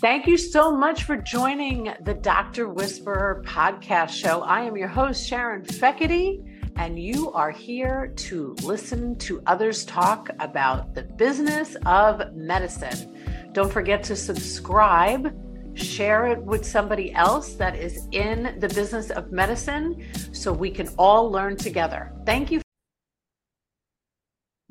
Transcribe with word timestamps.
Thank 0.00 0.26
you 0.26 0.38
so 0.38 0.74
much 0.74 1.04
for 1.04 1.18
joining 1.18 1.92
the 2.04 2.14
Dr. 2.14 2.70
Whisperer 2.70 3.44
podcast 3.46 4.08
show. 4.08 4.40
I 4.40 4.62
am 4.62 4.74
your 4.74 4.88
host, 4.88 5.28
Sharon 5.28 5.62
Feckety, 5.62 6.42
and 6.76 6.98
you 6.98 7.30
are 7.32 7.50
here 7.50 8.14
to 8.16 8.56
listen 8.62 9.18
to 9.18 9.42
others 9.44 9.84
talk 9.84 10.30
about 10.40 10.94
the 10.94 11.02
business 11.02 11.76
of 11.84 12.34
medicine. 12.34 13.50
Don't 13.52 13.70
forget 13.70 14.02
to 14.04 14.16
subscribe, 14.16 15.36
share 15.76 16.28
it 16.28 16.42
with 16.42 16.64
somebody 16.64 17.12
else 17.12 17.52
that 17.56 17.76
is 17.76 18.08
in 18.12 18.56
the 18.58 18.68
business 18.68 19.10
of 19.10 19.30
medicine 19.32 20.02
so 20.32 20.50
we 20.50 20.70
can 20.70 20.88
all 20.96 21.30
learn 21.30 21.58
together. 21.58 22.10
Thank 22.24 22.50
you. 22.50 22.62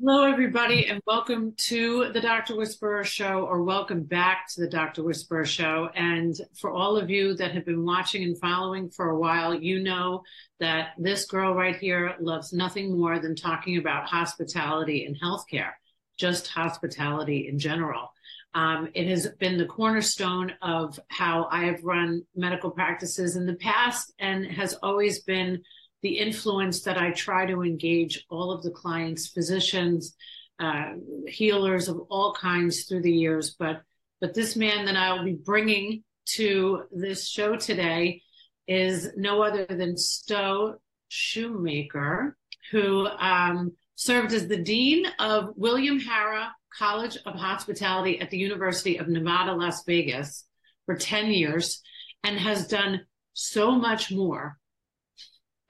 Hello, 0.02 0.24
everybody, 0.24 0.86
and 0.86 0.98
welcome 1.06 1.52
to 1.58 2.10
the 2.14 2.22
Dr. 2.22 2.56
Whisperer 2.56 3.04
Show, 3.04 3.44
or 3.44 3.62
welcome 3.62 4.02
back 4.02 4.46
to 4.54 4.62
the 4.62 4.66
Dr. 4.66 5.02
Whisperer 5.02 5.44
Show. 5.44 5.90
And 5.94 6.34
for 6.58 6.70
all 6.70 6.96
of 6.96 7.10
you 7.10 7.34
that 7.34 7.52
have 7.52 7.66
been 7.66 7.84
watching 7.84 8.22
and 8.22 8.40
following 8.40 8.88
for 8.88 9.10
a 9.10 9.18
while, 9.18 9.52
you 9.52 9.78
know 9.82 10.22
that 10.58 10.92
this 10.96 11.26
girl 11.26 11.52
right 11.52 11.76
here 11.76 12.14
loves 12.18 12.50
nothing 12.50 12.98
more 12.98 13.18
than 13.18 13.36
talking 13.36 13.76
about 13.76 14.06
hospitality 14.06 15.04
and 15.04 15.20
healthcare, 15.20 15.72
just 16.16 16.48
hospitality 16.48 17.46
in 17.46 17.58
general. 17.58 18.10
Um, 18.54 18.88
it 18.94 19.06
has 19.06 19.28
been 19.38 19.58
the 19.58 19.66
cornerstone 19.66 20.54
of 20.62 20.98
how 21.08 21.46
I 21.50 21.64
have 21.64 21.84
run 21.84 22.22
medical 22.34 22.70
practices 22.70 23.36
in 23.36 23.44
the 23.44 23.56
past 23.56 24.14
and 24.18 24.46
has 24.46 24.72
always 24.82 25.22
been 25.24 25.60
the 26.02 26.18
influence 26.18 26.82
that 26.82 26.98
I 26.98 27.10
try 27.10 27.46
to 27.46 27.62
engage 27.62 28.24
all 28.30 28.52
of 28.52 28.62
the 28.62 28.70
clients, 28.70 29.28
physicians, 29.28 30.16
uh, 30.58 30.92
healers 31.26 31.88
of 31.88 32.00
all 32.10 32.34
kinds 32.34 32.84
through 32.84 33.02
the 33.02 33.12
years. 33.12 33.56
But 33.58 33.82
but 34.20 34.34
this 34.34 34.54
man 34.54 34.84
that 34.84 34.96
I 34.96 35.12
will 35.12 35.24
be 35.24 35.38
bringing 35.42 36.04
to 36.34 36.84
this 36.92 37.28
show 37.28 37.56
today 37.56 38.22
is 38.68 39.08
no 39.16 39.42
other 39.42 39.64
than 39.64 39.96
Stowe 39.96 40.76
Shoemaker, 41.08 42.36
who 42.70 43.06
um, 43.06 43.72
served 43.96 44.32
as 44.32 44.46
the 44.46 44.62
dean 44.62 45.06
of 45.18 45.54
William 45.56 45.98
Harrah 45.98 46.50
College 46.78 47.16
of 47.26 47.34
Hospitality 47.34 48.20
at 48.20 48.30
the 48.30 48.38
University 48.38 48.98
of 48.98 49.08
Nevada, 49.08 49.54
Las 49.54 49.84
Vegas 49.84 50.44
for 50.86 50.94
10 50.94 51.32
years 51.32 51.82
and 52.22 52.38
has 52.38 52.66
done 52.66 53.00
so 53.32 53.72
much 53.72 54.12
more 54.12 54.59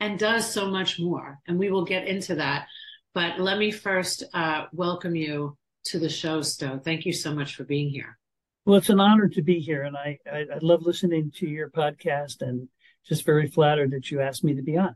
and 0.01 0.19
does 0.19 0.51
so 0.51 0.67
much 0.71 0.99
more. 0.99 1.39
And 1.47 1.59
we 1.59 1.71
will 1.71 1.85
get 1.85 2.09
into 2.09 2.35
that. 2.37 2.67
But 3.15 3.39
let 3.39 3.59
me 3.59 3.71
first 3.71 4.25
uh, 4.35 4.67
welcome 4.73 5.15
you 5.15 5.57
to 5.85 5.99
the 5.99 6.09
show, 6.09 6.43
Stowe. 6.43 6.79
Thank 6.79 7.07
you 7.07 7.13
so 7.13 7.35
much 7.35 7.55
for 7.55 7.65
being 7.65 7.91
here. 7.91 8.19
Well, 8.65 8.79
it's 8.79 8.89
an 8.89 9.01
honor 9.01 9.29
to 9.29 9.43
be 9.43 9.59
here. 9.59 9.85
And 9.85 9.97
I, 9.97 10.19
I, 10.31 10.39
I 10.55 10.59
love 10.63 10.83
listening 10.83 11.33
to 11.37 11.47
your 11.47 11.71
podcast 11.71 12.43
and 12.43 12.69
just 13.07 13.25
very 13.25 13.49
flattered 13.49 13.91
that 13.93 14.11
you 14.11 14.21
asked 14.21 14.45
me 14.45 14.55
to 14.55 14.63
be 14.63 14.77
on. 14.77 14.95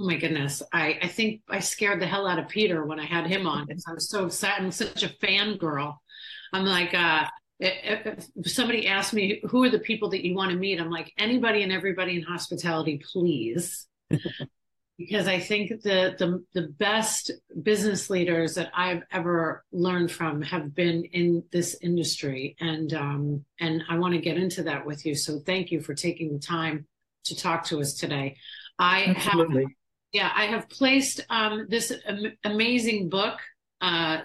Oh 0.00 0.06
my 0.06 0.16
goodness. 0.16 0.62
I, 0.72 0.98
I 1.02 1.08
think 1.08 1.42
I 1.48 1.60
scared 1.60 2.00
the 2.00 2.06
hell 2.06 2.26
out 2.26 2.38
of 2.38 2.48
Peter 2.48 2.84
when 2.84 2.98
I 2.98 3.04
had 3.04 3.26
him 3.26 3.46
on 3.46 3.66
because 3.66 3.84
I 3.88 3.94
was 3.94 4.08
so 4.08 4.26
excited. 4.26 4.64
I'm 4.64 4.72
such 4.72 5.04
a 5.04 5.08
fan 5.08 5.56
girl. 5.56 6.02
I'm 6.52 6.64
like, 6.64 6.92
uh, 6.94 7.26
if 7.60 8.26
somebody 8.46 8.88
asked 8.88 9.14
me 9.14 9.40
who 9.48 9.62
are 9.62 9.70
the 9.70 9.78
people 9.78 10.10
that 10.10 10.26
you 10.26 10.34
want 10.34 10.50
to 10.50 10.56
meet, 10.56 10.80
I'm 10.80 10.90
like 10.90 11.12
anybody 11.16 11.62
and 11.62 11.72
everybody 11.72 12.16
in 12.16 12.22
hospitality, 12.22 13.00
please 13.12 13.86
because 14.98 15.26
I 15.26 15.40
think 15.40 15.82
the, 15.82 16.14
the 16.18 16.44
the 16.52 16.68
best 16.68 17.32
business 17.62 18.10
leaders 18.10 18.54
that 18.54 18.70
I've 18.74 19.02
ever 19.10 19.64
learned 19.72 20.10
from 20.10 20.42
have 20.42 20.74
been 20.74 21.04
in 21.04 21.42
this 21.50 21.76
industry, 21.82 22.56
and 22.60 22.92
um, 22.94 23.44
and 23.60 23.82
I 23.88 23.98
want 23.98 24.14
to 24.14 24.20
get 24.20 24.36
into 24.36 24.62
that 24.64 24.86
with 24.86 25.04
you. 25.04 25.14
So 25.14 25.40
thank 25.40 25.70
you 25.70 25.80
for 25.80 25.94
taking 25.94 26.32
the 26.32 26.38
time 26.38 26.86
to 27.24 27.36
talk 27.36 27.64
to 27.66 27.80
us 27.80 27.94
today. 27.94 28.36
I 28.78 29.14
Absolutely. 29.16 29.62
have 29.62 29.70
yeah, 30.12 30.30
I 30.34 30.46
have 30.46 30.68
placed 30.68 31.20
um, 31.28 31.66
this 31.68 31.92
am- 32.06 32.36
amazing 32.44 33.08
book. 33.08 33.38
Uh, 33.80 34.20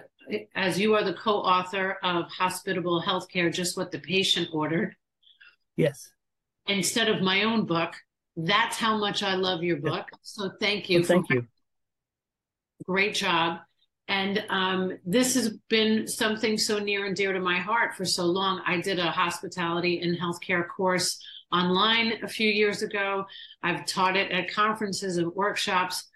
as 0.54 0.78
you 0.78 0.94
are 0.94 1.02
the 1.02 1.14
co-author 1.14 1.98
of 2.04 2.26
Hospitable 2.30 3.02
Healthcare, 3.02 3.52
just 3.52 3.76
what 3.76 3.90
the 3.90 3.98
patient 3.98 4.48
ordered. 4.52 4.94
Yes. 5.76 6.08
Instead 6.68 7.08
of 7.08 7.20
my 7.20 7.42
own 7.42 7.66
book, 7.66 7.94
that's 8.46 8.76
how 8.76 8.96
much 8.96 9.22
I 9.22 9.34
love 9.34 9.62
your 9.62 9.78
book. 9.78 10.08
So 10.22 10.50
thank 10.60 10.88
you. 10.88 11.00
Well, 11.00 11.08
thank 11.08 11.30
you. 11.30 11.46
Great 12.86 13.14
job. 13.14 13.58
And 14.08 14.44
um, 14.48 14.98
this 15.04 15.34
has 15.34 15.56
been 15.68 16.08
something 16.08 16.58
so 16.58 16.80
near 16.80 17.06
and 17.06 17.14
dear 17.14 17.32
to 17.32 17.40
my 17.40 17.58
heart 17.58 17.94
for 17.94 18.04
so 18.04 18.24
long. 18.24 18.60
I 18.66 18.80
did 18.80 18.98
a 18.98 19.10
hospitality 19.10 20.00
and 20.00 20.18
healthcare 20.18 20.66
course 20.66 21.22
online 21.52 22.14
a 22.24 22.28
few 22.28 22.50
years 22.50 22.82
ago. 22.82 23.24
I've 23.62 23.86
taught 23.86 24.16
it 24.16 24.32
at 24.32 24.52
conferences 24.52 25.16
and 25.16 25.32
workshops, 25.32 26.08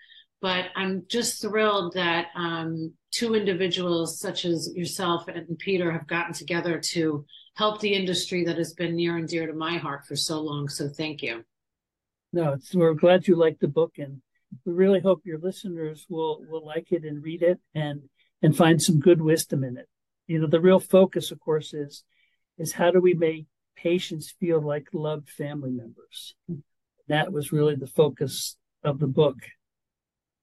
but 0.42 0.66
I'm 0.74 1.04
just 1.08 1.40
thrilled 1.40 1.94
that 1.94 2.26
um, 2.34 2.92
two 3.12 3.36
individuals 3.36 4.18
such 4.18 4.44
as 4.44 4.72
yourself 4.74 5.28
and 5.28 5.56
Peter 5.58 5.92
have 5.92 6.08
gotten 6.08 6.32
together 6.32 6.80
to 6.92 7.24
help 7.56 7.80
the 7.80 7.94
industry 7.94 8.44
that 8.44 8.58
has 8.58 8.72
been 8.72 8.96
near 8.96 9.16
and 9.16 9.28
dear 9.28 9.46
to 9.46 9.52
my 9.54 9.76
heart 9.76 10.04
for 10.04 10.16
so 10.16 10.40
long. 10.40 10.68
So 10.68 10.88
thank 10.88 11.22
you. 11.22 11.44
No, 12.34 12.56
we're 12.74 12.94
glad 12.94 13.28
you 13.28 13.36
like 13.36 13.60
the 13.60 13.68
book, 13.68 13.92
and 13.96 14.20
we 14.64 14.72
really 14.72 14.98
hope 14.98 15.22
your 15.24 15.38
listeners 15.38 16.04
will 16.10 16.44
will 16.48 16.66
like 16.66 16.90
it 16.90 17.04
and 17.04 17.22
read 17.22 17.42
it 17.42 17.60
and 17.76 18.00
and 18.42 18.56
find 18.56 18.82
some 18.82 18.98
good 18.98 19.22
wisdom 19.22 19.62
in 19.62 19.76
it. 19.76 19.88
You 20.26 20.40
know, 20.40 20.48
the 20.48 20.60
real 20.60 20.80
focus, 20.80 21.30
of 21.30 21.38
course, 21.38 21.72
is 21.72 22.02
is 22.58 22.72
how 22.72 22.90
do 22.90 23.00
we 23.00 23.14
make 23.14 23.46
patients 23.76 24.34
feel 24.40 24.60
like 24.60 24.88
loved 24.92 25.30
family 25.30 25.70
members. 25.70 26.34
That 27.06 27.32
was 27.32 27.52
really 27.52 27.76
the 27.76 27.86
focus 27.86 28.56
of 28.82 28.98
the 28.98 29.06
book. 29.06 29.36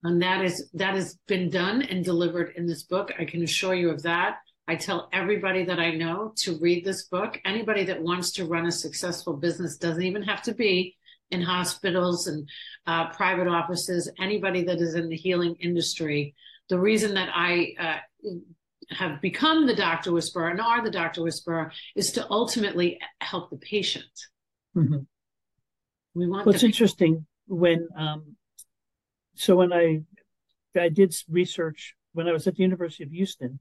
And 0.02 0.22
that 0.22 0.46
is 0.46 0.72
that 0.76 0.96
has 0.96 1.18
been 1.28 1.50
done 1.50 1.82
and 1.82 2.06
delivered 2.06 2.54
in 2.56 2.68
this 2.68 2.84
book. 2.84 3.12
I 3.20 3.26
can 3.26 3.44
assure 3.44 3.76
you 3.76 3.90
of 3.90 4.04
that. 4.04 4.38
I 4.66 4.78
tell 4.78 5.10
everybody 5.12 5.66
that 5.66 5.80
I 5.80 5.92
know 5.92 6.32
to 6.38 6.58
read 6.62 6.86
this 6.86 7.08
book. 7.08 7.38
Anybody 7.44 7.84
that 7.84 8.02
wants 8.02 8.32
to 8.34 8.46
run 8.46 8.66
a 8.66 8.72
successful 8.72 9.34
business 9.34 9.76
doesn't 9.76 10.04
even 10.04 10.24
have 10.24 10.42
to 10.44 10.54
be 10.54 10.96
in 11.32 11.42
hospitals 11.42 12.28
and 12.28 12.48
uh, 12.88 13.10
private 13.10 13.48
offices, 13.48 14.12
anybody 14.20 14.64
that 14.64 14.80
is 14.80 14.96
in 14.96 15.10
the 15.10 15.16
healing 15.16 15.56
industry. 15.60 16.36
The 16.70 16.80
reason 16.80 17.14
that 17.16 17.30
I 17.34 17.74
uh, 17.80 17.98
have 18.90 19.22
become 19.22 19.68
the 19.68 19.76
doctor 19.76 20.12
whisperer 20.12 20.50
and 20.50 20.62
are 20.62 20.84
the 20.84 20.92
doctor 20.92 21.24
whisperer 21.24 21.72
is 21.96 22.12
to 22.14 22.30
ultimately 22.30 23.00
help 23.20 23.50
the 23.50 23.58
patient. 23.58 24.06
Mm-hmm. 24.76 25.00
We 26.14 26.28
want. 26.28 26.46
What's 26.46 26.64
interesting 26.64 27.26
when, 27.48 27.88
um, 27.98 28.36
so 29.36 29.56
when 29.56 29.74
I 29.74 30.02
I 30.80 30.90
did 30.90 31.14
research 31.30 31.96
when 32.14 32.28
I 32.28 32.32
was 32.32 32.48
at 32.48 32.56
the 32.56 32.64
University 32.64 33.04
of 33.04 33.12
Houston. 33.12 33.60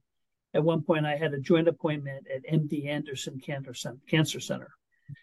At 0.53 0.65
one 0.65 0.83
point, 0.83 1.07
I 1.07 1.17
had 1.17 1.33
a 1.33 1.39
joint 1.39 1.69
appointment 1.69 2.27
at 2.35 2.43
MD 2.53 2.89
Anderson 2.89 3.41
Cancer 3.41 3.73
Center, 4.41 4.71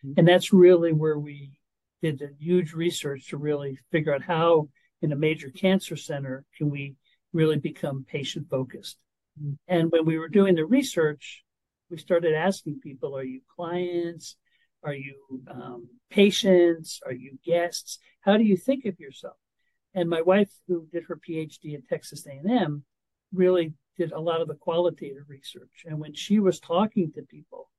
mm-hmm. 0.05 0.13
and 0.15 0.27
that's 0.27 0.53
really 0.53 0.93
where 0.93 1.19
we 1.19 1.56
did 2.01 2.21
a 2.21 2.29
huge 2.39 2.73
research 2.73 3.29
to 3.29 3.37
really 3.37 3.77
figure 3.91 4.13
out 4.13 4.23
how 4.23 4.69
in 5.01 5.11
a 5.11 5.15
major 5.15 5.49
cancer 5.49 5.95
center 5.95 6.45
can 6.57 6.69
we 6.69 6.95
really 7.33 7.57
become 7.57 8.05
patient 8.07 8.47
focused. 8.49 8.97
Mm-hmm. 9.41 9.53
And 9.67 9.91
when 9.91 10.05
we 10.05 10.17
were 10.17 10.29
doing 10.29 10.55
the 10.55 10.65
research, 10.65 11.43
we 11.89 11.97
started 11.97 12.33
asking 12.33 12.79
people, 12.81 13.15
are 13.17 13.23
you 13.23 13.41
clients? 13.55 14.35
Are 14.83 14.93
you 14.93 15.15
um, 15.49 15.87
patients? 16.09 16.99
Are 17.05 17.13
you 17.13 17.37
guests? 17.45 17.99
How 18.21 18.37
do 18.37 18.43
you 18.43 18.57
think 18.57 18.85
of 18.85 18.99
yourself? 18.99 19.35
And 19.93 20.09
my 20.09 20.21
wife, 20.21 20.49
who 20.67 20.87
did 20.91 21.05
her 21.07 21.17
PhD 21.17 21.75
at 21.75 21.87
Texas 21.87 22.25
A&M, 22.27 22.83
really 23.33 23.73
did 23.97 24.11
a 24.11 24.19
lot 24.19 24.41
of 24.41 24.47
the 24.47 24.55
qualitative 24.55 25.23
research. 25.27 25.83
And 25.85 25.99
when 25.99 26.13
she 26.13 26.39
was 26.39 26.59
talking 26.59 27.11
to 27.13 27.21
people, 27.23 27.69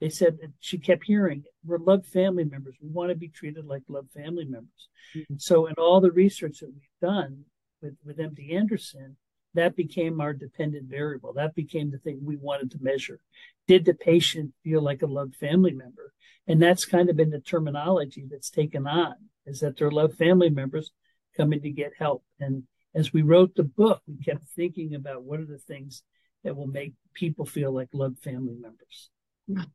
they 0.00 0.08
said 0.08 0.38
that 0.40 0.52
she 0.60 0.78
kept 0.78 1.04
hearing 1.04 1.44
we're 1.64 1.78
loved 1.78 2.06
family 2.06 2.44
members. 2.44 2.76
We 2.80 2.88
want 2.88 3.10
to 3.10 3.16
be 3.16 3.28
treated 3.28 3.64
like 3.64 3.82
loved 3.88 4.12
family 4.12 4.44
members. 4.44 4.88
Mm-hmm. 5.16 5.34
so 5.38 5.66
in 5.66 5.74
all 5.74 6.00
the 6.00 6.10
research 6.10 6.60
that 6.60 6.72
we've 6.72 7.00
done 7.00 7.44
with 7.80 7.94
with 8.04 8.18
md 8.18 8.54
anderson 8.54 9.16
that 9.54 9.76
became 9.76 10.20
our 10.20 10.32
dependent 10.32 10.88
variable. 10.90 11.32
That 11.32 11.54
became 11.54 11.90
the 11.90 11.98
thing 11.98 12.18
we 12.22 12.36
wanted 12.36 12.72
to 12.72 12.78
measure. 12.82 13.20
Did 13.68 13.84
the 13.84 13.94
patient 13.94 14.52
feel 14.64 14.82
like 14.82 15.02
a 15.02 15.06
loved 15.06 15.36
family 15.36 15.72
member? 15.72 16.12
And 16.48 16.60
that's 16.60 16.84
kind 16.84 17.08
of 17.08 17.16
been 17.16 17.30
the 17.30 17.38
terminology 17.38 18.26
that's 18.28 18.50
taken 18.50 18.86
on 18.86 19.14
is 19.46 19.60
that 19.60 19.76
they're 19.76 19.92
loved 19.92 20.18
family 20.18 20.50
members 20.50 20.90
coming 21.36 21.62
to 21.62 21.70
get 21.70 21.92
help. 21.98 22.24
And 22.40 22.64
as 22.94 23.12
we 23.12 23.22
wrote 23.22 23.54
the 23.54 23.64
book 23.64 24.02
we 24.06 24.16
kept 24.24 24.46
thinking 24.48 24.94
about 24.94 25.24
what 25.24 25.40
are 25.40 25.46
the 25.46 25.58
things 25.58 26.02
that 26.42 26.56
will 26.56 26.66
make 26.66 26.94
people 27.14 27.46
feel 27.46 27.72
like 27.72 27.88
loved 27.92 28.18
family 28.22 28.54
members 28.54 29.10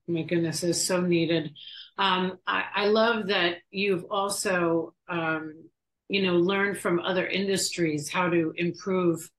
my 0.08 0.24
goodness, 0.24 0.64
is 0.64 0.86
so 0.86 1.02
needed. 1.02 1.52
Um, 1.98 2.38
I, 2.48 2.64
I, 2.76 2.86
love 2.88 3.28
that 3.28 3.58
you've 3.72 4.06
also, 4.10 4.94
um, 5.08 5.54
you 6.08 6.24
know, 6.24 6.36
learned 6.36 6.78
from 6.78 7.00
other 7.00 7.28
industries 7.28 8.10
how 8.10 8.30
to 8.30 8.54
improve 8.56 9.30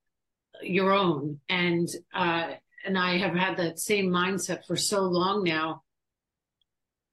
your 0.62 0.92
own, 0.92 1.40
and 1.48 1.88
uh, 2.14 2.52
and 2.84 2.98
I 2.98 3.18
have 3.18 3.34
had 3.34 3.56
that 3.56 3.80
same 3.80 4.10
mindset 4.10 4.66
for 4.66 4.76
so 4.76 5.02
long 5.02 5.42
now. 5.42 5.82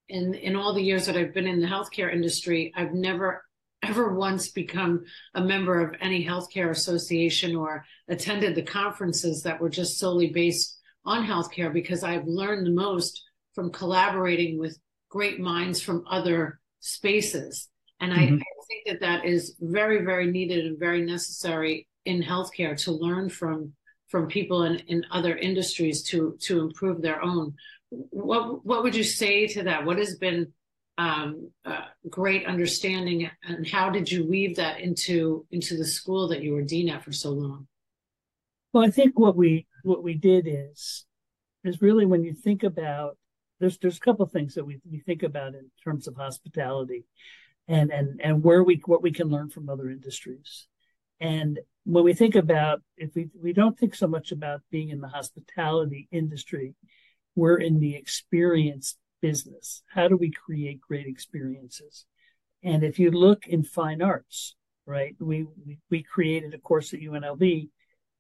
in 0.09 0.33
in 0.33 0.55
all 0.55 0.73
the 0.73 0.83
years 0.83 1.05
that 1.05 1.17
I've 1.17 1.33
been 1.33 1.47
in 1.47 1.61
the 1.61 1.67
healthcare 1.67 2.13
industry, 2.13 2.73
I've 2.75 2.93
never 2.93 3.43
ever 3.83 4.13
once 4.15 4.49
become 4.49 5.05
a 5.35 5.41
member 5.41 5.79
of 5.79 5.95
any 6.01 6.25
healthcare 6.25 6.71
association 6.71 7.55
or 7.55 7.85
attended 8.07 8.55
the 8.55 8.63
conferences 8.63 9.43
that 9.43 9.61
were 9.61 9.69
just 9.69 9.99
solely 9.99 10.29
based 10.29 10.76
on 11.07 11.25
healthcare 11.25 11.71
because 11.73 12.03
I've 12.03 12.27
learned 12.27 12.67
the 12.67 12.71
most 12.71 13.23
from 13.55 13.71
collaborating 13.71 14.59
with 14.59 14.77
great 15.09 15.39
minds 15.39 15.81
from 15.81 16.03
other 16.09 16.59
spaces. 16.81 17.69
And 17.99 18.11
mm-hmm. 18.11 18.35
I, 18.35 18.37
I 18.37 18.61
think 18.67 18.83
that 18.87 18.99
that 18.99 19.25
is 19.25 19.55
very, 19.59 20.03
very 20.03 20.29
needed 20.29 20.65
and 20.65 20.77
very 20.77 21.01
necessary 21.01 21.87
in 22.05 22.21
healthcare 22.21 22.77
to 22.83 22.91
learn 22.91 23.29
from 23.29 23.73
from 24.09 24.27
people 24.27 24.63
in, 24.63 24.77
in 24.87 25.05
other 25.11 25.35
industries 25.35 26.03
to 26.03 26.37
to 26.41 26.61
improve 26.61 27.01
their 27.01 27.21
own. 27.21 27.55
What 27.89 28.65
what 28.65 28.83
would 28.83 28.95
you 28.95 29.03
say 29.03 29.47
to 29.47 29.63
that? 29.63 29.85
What 29.85 29.97
has 29.97 30.17
been 30.17 30.53
um, 30.97 31.51
uh, 31.65 31.85
great 32.09 32.45
understanding, 32.45 33.29
and 33.43 33.67
how 33.67 33.89
did 33.89 34.11
you 34.11 34.27
weave 34.27 34.57
that 34.57 34.79
into 34.81 35.45
into 35.51 35.77
the 35.77 35.85
school 35.85 36.27
that 36.29 36.43
you 36.43 36.53
were 36.53 36.61
dean 36.61 36.89
at 36.89 37.03
for 37.03 37.11
so 37.11 37.31
long? 37.31 37.67
Well, 38.73 38.85
I 38.85 38.91
think 38.91 39.17
what 39.17 39.35
we 39.35 39.65
what 39.87 40.03
we 40.03 40.13
did 40.13 40.45
is 40.47 41.05
is 41.63 41.81
really 41.81 42.05
when 42.05 42.23
you 42.23 42.33
think 42.33 42.63
about 42.63 43.17
there's 43.59 43.77
there's 43.79 43.97
a 43.97 44.01
couple 44.01 44.25
things 44.25 44.53
that 44.55 44.65
we 44.65 44.79
we 44.89 44.99
think 44.99 45.23
about 45.23 45.55
in 45.55 45.71
terms 45.83 46.07
of 46.07 46.15
hospitality, 46.15 47.05
and 47.67 47.91
and 47.91 48.21
and 48.23 48.43
where 48.43 48.63
we 48.63 48.81
what 48.85 49.01
we 49.01 49.11
can 49.11 49.29
learn 49.29 49.49
from 49.49 49.69
other 49.69 49.89
industries, 49.89 50.67
and 51.19 51.59
when 51.85 52.03
we 52.03 52.13
think 52.13 52.35
about 52.35 52.81
if 52.97 53.15
we 53.15 53.29
we 53.41 53.53
don't 53.53 53.79
think 53.79 53.95
so 53.95 54.07
much 54.07 54.31
about 54.31 54.61
being 54.69 54.89
in 54.89 55.01
the 55.01 55.07
hospitality 55.07 56.07
industry, 56.11 56.75
we're 57.35 57.57
in 57.57 57.79
the 57.79 57.95
experience 57.95 58.97
business. 59.21 59.81
How 59.91 60.07
do 60.07 60.17
we 60.17 60.31
create 60.31 60.81
great 60.81 61.07
experiences? 61.07 62.05
And 62.63 62.83
if 62.83 62.99
you 62.99 63.09
look 63.09 63.47
in 63.47 63.63
fine 63.63 64.01
arts, 64.01 64.55
right, 64.85 65.15
we 65.19 65.47
we, 65.65 65.79
we 65.89 66.03
created 66.03 66.53
a 66.53 66.59
course 66.59 66.93
at 66.93 66.99
UNLV 66.99 67.69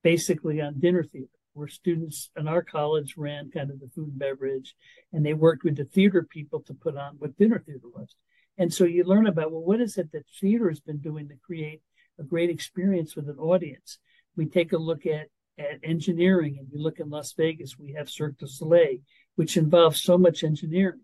basically 0.03 0.61
on 0.61 0.79
dinner 0.79 1.03
theater 1.03 1.36
where 1.57 1.67
students 1.67 2.29
in 2.37 2.47
our 2.47 2.61
college 2.61 3.15
ran 3.17 3.49
kind 3.49 3.71
of 3.71 3.79
the 3.79 3.89
food 3.95 4.09
and 4.09 4.19
beverage 4.19 4.75
and 5.11 5.25
they 5.25 5.33
worked 5.33 5.63
with 5.63 5.75
the 5.75 5.85
theater 5.85 6.21
people 6.29 6.61
to 6.61 6.73
put 6.73 6.95
on 6.95 7.15
what 7.17 7.37
dinner 7.37 7.59
theater 7.65 7.89
was. 7.93 8.15
And 8.57 8.73
so 8.73 8.85
you 8.85 9.03
learn 9.03 9.27
about, 9.27 9.51
well, 9.51 9.63
what 9.63 9.81
is 9.81 9.97
it 9.97 10.11
that 10.11 10.25
theater 10.39 10.69
has 10.69 10.79
been 10.79 10.99
doing 10.99 11.27
to 11.29 11.35
create 11.43 11.81
a 12.19 12.23
great 12.23 12.49
experience 12.49 13.15
with 13.15 13.27
an 13.27 13.37
audience? 13.37 13.97
We 14.35 14.45
take 14.45 14.73
a 14.73 14.77
look 14.77 15.05
at, 15.05 15.27
at 15.57 15.79
engineering 15.83 16.57
and 16.59 16.67
you 16.71 16.81
look 16.81 16.99
in 16.99 17.09
Las 17.09 17.33
Vegas, 17.33 17.77
we 17.77 17.93
have 17.93 18.09
Cirque 18.09 18.37
du 18.37 18.47
Soleil, 18.47 18.99
which 19.35 19.57
involves 19.57 20.01
so 20.01 20.17
much 20.17 20.43
engineering. 20.43 21.01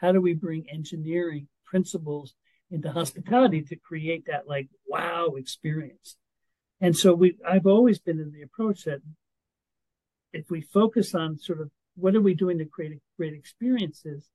How 0.00 0.12
do 0.12 0.20
we 0.20 0.34
bring 0.34 0.66
engineering 0.70 1.48
principles 1.64 2.34
into 2.70 2.90
hospitality 2.90 3.62
to 3.62 3.76
create 3.76 4.26
that 4.26 4.46
like 4.46 4.68
wow 4.86 5.34
experience? 5.36 6.16
And 6.80 6.96
so 6.96 7.14
we 7.14 7.36
I've 7.46 7.66
always 7.66 7.98
been 7.98 8.20
in 8.20 8.32
the 8.32 8.42
approach 8.42 8.84
that 8.84 9.00
if 10.34 10.50
we 10.50 10.60
focus 10.60 11.14
on 11.14 11.38
sort 11.38 11.60
of 11.60 11.70
what 11.96 12.14
are 12.14 12.20
we 12.20 12.34
doing 12.34 12.58
to 12.58 12.64
create 12.64 12.98
great 13.16 13.34
experiences, 13.34 14.30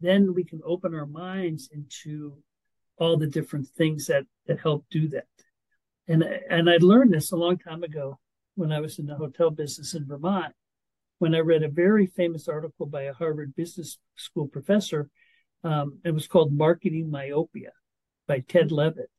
then 0.00 0.32
we 0.32 0.44
can 0.44 0.60
open 0.64 0.94
our 0.94 1.06
minds 1.06 1.68
into 1.72 2.36
all 2.96 3.16
the 3.16 3.26
different 3.26 3.66
things 3.66 4.06
that 4.06 4.24
that 4.46 4.60
help 4.60 4.84
do 4.90 5.08
that. 5.08 5.26
And 6.08 6.22
and 6.22 6.70
I 6.70 6.76
learned 6.76 7.12
this 7.12 7.32
a 7.32 7.36
long 7.36 7.58
time 7.58 7.82
ago 7.82 8.18
when 8.54 8.72
I 8.72 8.80
was 8.80 8.98
in 8.98 9.06
the 9.06 9.16
hotel 9.16 9.50
business 9.50 9.94
in 9.94 10.06
Vermont, 10.06 10.54
when 11.18 11.34
I 11.34 11.38
read 11.38 11.62
a 11.62 11.68
very 11.68 12.06
famous 12.06 12.48
article 12.48 12.86
by 12.86 13.02
a 13.02 13.12
Harvard 13.12 13.54
Business 13.56 13.98
School 14.16 14.46
professor. 14.46 15.08
Um, 15.62 15.98
it 16.04 16.12
was 16.12 16.26
called 16.26 16.52
"Marketing 16.52 17.10
Myopia" 17.10 17.72
by 18.26 18.40
Ted 18.40 18.72
Levitt, 18.72 19.10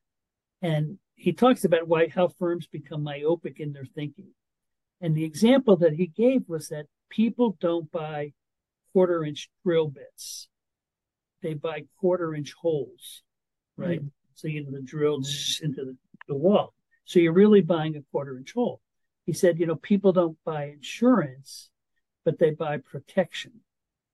and 0.61 0.97
he 1.15 1.33
talks 1.33 1.65
about 1.65 1.87
why 1.87 2.07
how 2.07 2.29
firms 2.29 2.67
become 2.67 3.03
myopic 3.03 3.59
in 3.59 3.73
their 3.73 3.85
thinking. 3.85 4.29
And 5.01 5.15
the 5.15 5.25
example 5.25 5.77
that 5.77 5.93
he 5.93 6.07
gave 6.07 6.47
was 6.47 6.69
that 6.69 6.85
people 7.09 7.57
don't 7.59 7.91
buy 7.91 8.33
quarter 8.93 9.23
inch 9.23 9.49
drill 9.63 9.87
bits. 9.87 10.47
They 11.41 11.55
buy 11.55 11.85
quarter 11.99 12.35
inch 12.35 12.53
holes, 12.53 13.23
right? 13.77 13.99
Mm-hmm. 13.99 14.07
So 14.35 14.47
you 14.47 14.63
know 14.63 14.71
the 14.71 14.81
drill 14.81 15.17
into 15.61 15.85
the, 15.85 15.97
the 16.27 16.35
wall. 16.35 16.73
So 17.05 17.19
you're 17.19 17.33
really 17.33 17.61
buying 17.61 17.95
a 17.95 18.03
quarter 18.11 18.37
inch 18.37 18.53
hole. 18.53 18.79
He 19.25 19.33
said, 19.33 19.59
you 19.59 19.65
know, 19.65 19.75
people 19.75 20.13
don't 20.13 20.37
buy 20.45 20.65
insurance, 20.65 21.69
but 22.23 22.39
they 22.39 22.51
buy 22.51 22.77
protection. 22.77 23.53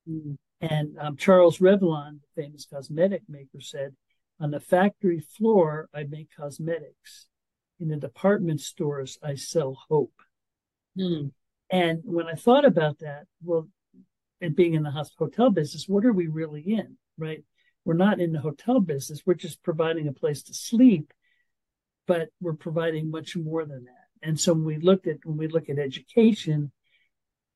Mm-hmm. 0.10 0.34
And 0.62 0.98
um, 1.00 1.18
Charles 1.18 1.60
Revlon, 1.60 2.20
the 2.22 2.42
famous 2.42 2.66
cosmetic 2.66 3.24
maker, 3.30 3.60
said, 3.60 3.96
on 4.40 4.52
the 4.52 4.60
factory 4.60 5.20
floor, 5.20 5.90
I 5.94 6.04
make 6.04 6.30
cosmetics. 6.36 7.28
In 7.80 7.90
the 7.90 7.98
department 7.98 8.62
stores, 8.62 9.18
I 9.22 9.36
sell 9.36 9.78
hope. 9.90 10.14
Mm. 10.98 11.32
And 11.70 12.02
when 12.04 12.28
I 12.28 12.34
thought 12.34 12.66
about 12.66 13.00
that, 13.00 13.26
well, 13.44 13.68
and 14.42 14.56
being 14.56 14.76
in 14.76 14.84
the 14.84 15.06
hotel 15.18 15.50
business, 15.50 15.88
what 15.88 16.06
are 16.06 16.14
we 16.14 16.28
really 16.28 16.62
in, 16.62 16.98
right? 17.18 17.44
We're 17.86 17.96
not 17.96 18.20
in 18.20 18.32
the 18.32 18.40
hotel 18.40 18.80
business. 18.80 19.22
We're 19.26 19.34
just 19.34 19.64
providing 19.64 20.08
a 20.08 20.14
place 20.14 20.44
to 20.44 20.54
sleep, 20.54 21.14
but 22.06 22.30
we're 22.42 22.54
providing 22.54 23.10
much 23.10 23.36
more 23.36 23.66
than 23.66 23.86
that. 23.86 24.28
And 24.28 24.40
so 24.40 24.54
when 24.54 24.66
we 24.66 24.78
looked 24.78 25.08
at 25.08 25.18
when 25.24 25.38
we 25.38 25.48
look 25.48 25.70
at 25.70 25.80
education 25.80 26.72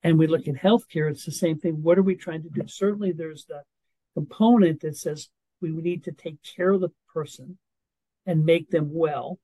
and 0.03 0.17
we 0.17 0.27
look 0.27 0.47
at 0.47 0.55
healthcare, 0.55 1.09
it's 1.09 1.25
the 1.25 1.31
same 1.31 1.59
thing. 1.59 1.83
What 1.83 1.97
are 1.97 2.03
we 2.03 2.15
trying 2.15 2.43
to 2.43 2.49
do? 2.49 2.61
Certainly, 2.67 3.13
there's 3.13 3.45
the 3.45 3.63
component 4.13 4.81
that 4.81 4.97
says 4.97 5.29
we 5.61 5.71
need 5.71 6.03
to 6.05 6.11
take 6.11 6.37
care 6.43 6.71
of 6.71 6.81
the 6.81 6.91
person 7.13 7.57
and 8.25 8.45
make 8.45 8.69
them 8.69 8.89
well. 8.91 9.39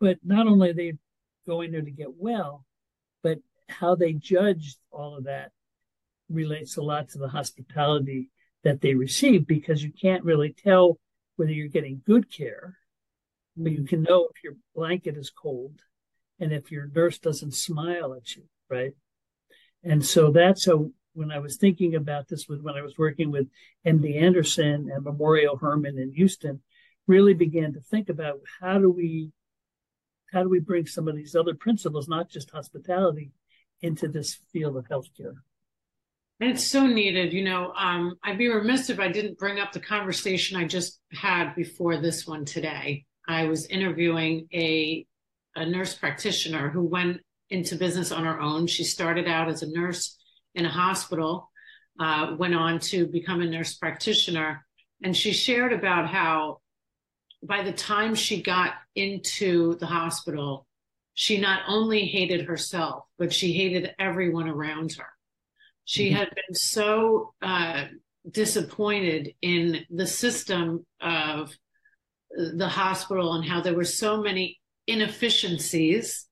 But 0.00 0.18
not 0.24 0.46
only 0.46 0.70
are 0.70 0.74
they 0.74 0.94
going 1.46 1.72
there 1.72 1.82
to 1.82 1.90
get 1.90 2.14
well, 2.16 2.64
but 3.22 3.38
how 3.68 3.94
they 3.94 4.12
judge 4.12 4.76
all 4.90 5.16
of 5.16 5.24
that 5.24 5.50
relates 6.28 6.76
a 6.76 6.82
lot 6.82 7.08
to 7.10 7.18
the 7.18 7.28
hospitality 7.28 8.30
that 8.64 8.80
they 8.80 8.94
receive 8.94 9.46
because 9.46 9.82
you 9.82 9.92
can't 9.92 10.24
really 10.24 10.52
tell 10.52 10.98
whether 11.36 11.52
you're 11.52 11.68
getting 11.68 12.02
good 12.06 12.30
care, 12.30 12.78
but 13.56 13.72
you 13.72 13.80
mm. 13.80 13.88
can 13.88 14.02
know 14.02 14.28
if 14.34 14.42
your 14.44 14.54
blanket 14.74 15.16
is 15.16 15.30
cold 15.30 15.80
and 16.38 16.52
if 16.52 16.70
your 16.70 16.88
nurse 16.94 17.18
doesn't 17.18 17.54
smile 17.54 18.14
at 18.14 18.36
you, 18.36 18.44
right? 18.68 18.92
And 19.82 20.04
so 20.04 20.30
that's 20.30 20.66
a 20.68 20.84
when 21.14 21.30
I 21.30 21.40
was 21.40 21.56
thinking 21.56 21.94
about 21.94 22.28
this 22.28 22.46
with 22.48 22.62
when 22.62 22.74
I 22.74 22.82
was 22.82 22.96
working 22.96 23.30
with 23.30 23.46
MD 23.86 24.20
Anderson 24.22 24.88
and 24.90 25.04
Memorial 25.04 25.56
Hermann 25.56 25.98
in 25.98 26.12
Houston, 26.12 26.62
really 27.06 27.34
began 27.34 27.74
to 27.74 27.80
think 27.80 28.08
about 28.08 28.40
how 28.60 28.78
do 28.78 28.90
we 28.90 29.30
how 30.32 30.42
do 30.42 30.48
we 30.48 30.60
bring 30.60 30.86
some 30.86 31.08
of 31.08 31.16
these 31.16 31.36
other 31.36 31.54
principles, 31.54 32.08
not 32.08 32.28
just 32.30 32.50
hospitality, 32.50 33.32
into 33.82 34.08
this 34.08 34.38
field 34.52 34.76
of 34.76 34.88
healthcare? 34.88 35.34
And 36.40 36.50
it's 36.50 36.64
so 36.64 36.86
needed. 36.86 37.32
You 37.32 37.44
know, 37.44 37.72
um, 37.76 38.16
I'd 38.24 38.38
be 38.38 38.48
remiss 38.48 38.90
if 38.90 38.98
I 38.98 39.08
didn't 39.08 39.38
bring 39.38 39.60
up 39.60 39.72
the 39.72 39.80
conversation 39.80 40.56
I 40.56 40.64
just 40.64 40.98
had 41.12 41.54
before 41.54 41.98
this 41.98 42.26
one 42.26 42.44
today. 42.44 43.04
I 43.28 43.44
was 43.44 43.66
interviewing 43.66 44.48
a 44.52 45.06
a 45.54 45.66
nurse 45.66 45.94
practitioner 45.94 46.70
who 46.70 46.82
went 46.82 47.20
into 47.50 47.76
business 47.76 48.10
on 48.10 48.24
her 48.24 48.40
own. 48.40 48.66
She 48.66 48.84
started 48.84 49.28
out 49.28 49.50
as 49.50 49.62
a 49.62 49.70
nurse 49.70 50.16
in 50.54 50.64
a 50.64 50.70
hospital, 50.70 51.50
uh, 52.00 52.34
went 52.38 52.54
on 52.54 52.78
to 52.78 53.06
become 53.06 53.42
a 53.42 53.46
nurse 53.46 53.74
practitioner, 53.74 54.64
and 55.04 55.14
she 55.14 55.32
shared 55.32 55.74
about 55.74 56.08
how 56.08 56.61
by 57.42 57.62
the 57.62 57.72
time 57.72 58.14
she 58.14 58.42
got 58.42 58.74
into 58.94 59.76
the 59.76 59.86
hospital, 59.86 60.66
she 61.14 61.40
not 61.40 61.62
only 61.68 62.06
hated 62.06 62.46
herself, 62.46 63.04
but 63.18 63.32
she 63.32 63.52
hated 63.52 63.94
everyone 63.98 64.48
around 64.48 64.92
her. 64.94 65.08
She 65.84 66.08
mm-hmm. 66.08 66.16
had 66.18 66.28
been 66.34 66.54
so 66.54 67.34
uh, 67.42 67.86
disappointed 68.30 69.34
in 69.42 69.84
the 69.90 70.06
system 70.06 70.86
of 71.00 71.54
the 72.30 72.68
hospital 72.68 73.34
and 73.34 73.44
how 73.44 73.60
there 73.60 73.74
were 73.74 73.84
so 73.84 74.22
many 74.22 74.60
inefficiencies, 74.86 76.26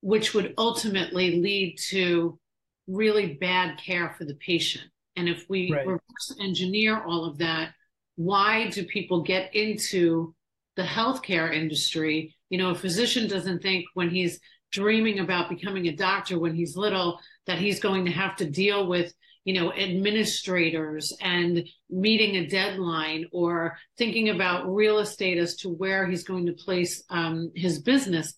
which 0.00 0.34
would 0.34 0.54
ultimately 0.58 1.40
lead 1.40 1.76
to 1.88 2.38
really 2.86 3.34
bad 3.34 3.78
care 3.78 4.14
for 4.16 4.24
the 4.24 4.34
patient. 4.34 4.84
And 5.16 5.28
if 5.28 5.46
we 5.48 5.72
right. 5.72 5.86
reverse 5.86 6.36
engineer 6.40 7.02
all 7.02 7.24
of 7.24 7.38
that, 7.38 7.72
why 8.16 8.68
do 8.70 8.84
people 8.84 9.22
get 9.22 9.54
into 9.54 10.34
the 10.76 10.82
healthcare 10.82 11.54
industry? 11.54 12.34
You 12.50 12.58
know, 12.58 12.70
a 12.70 12.74
physician 12.74 13.28
doesn't 13.28 13.62
think 13.62 13.86
when 13.94 14.10
he's 14.10 14.40
dreaming 14.72 15.20
about 15.20 15.48
becoming 15.48 15.86
a 15.86 15.96
doctor 15.96 16.38
when 16.38 16.54
he's 16.54 16.76
little 16.76 17.20
that 17.46 17.58
he's 17.58 17.80
going 17.80 18.04
to 18.04 18.10
have 18.10 18.36
to 18.36 18.50
deal 18.50 18.86
with 18.86 19.12
you 19.44 19.54
know 19.54 19.72
administrators 19.72 21.16
and 21.20 21.66
meeting 21.88 22.36
a 22.36 22.46
deadline 22.46 23.26
or 23.32 23.78
thinking 23.96 24.28
about 24.28 24.68
real 24.68 24.98
estate 24.98 25.38
as 25.38 25.56
to 25.56 25.68
where 25.68 26.06
he's 26.06 26.24
going 26.24 26.46
to 26.46 26.52
place 26.52 27.02
um, 27.10 27.50
his 27.54 27.80
business 27.80 28.34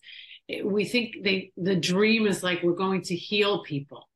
we 0.63 0.85
think 0.85 1.15
they 1.23 1.51
the 1.57 1.75
dream 1.75 2.27
is 2.27 2.43
like 2.43 2.61
we're 2.63 2.73
going 2.73 3.01
to 3.01 3.15
heal 3.15 3.63
people 3.63 4.07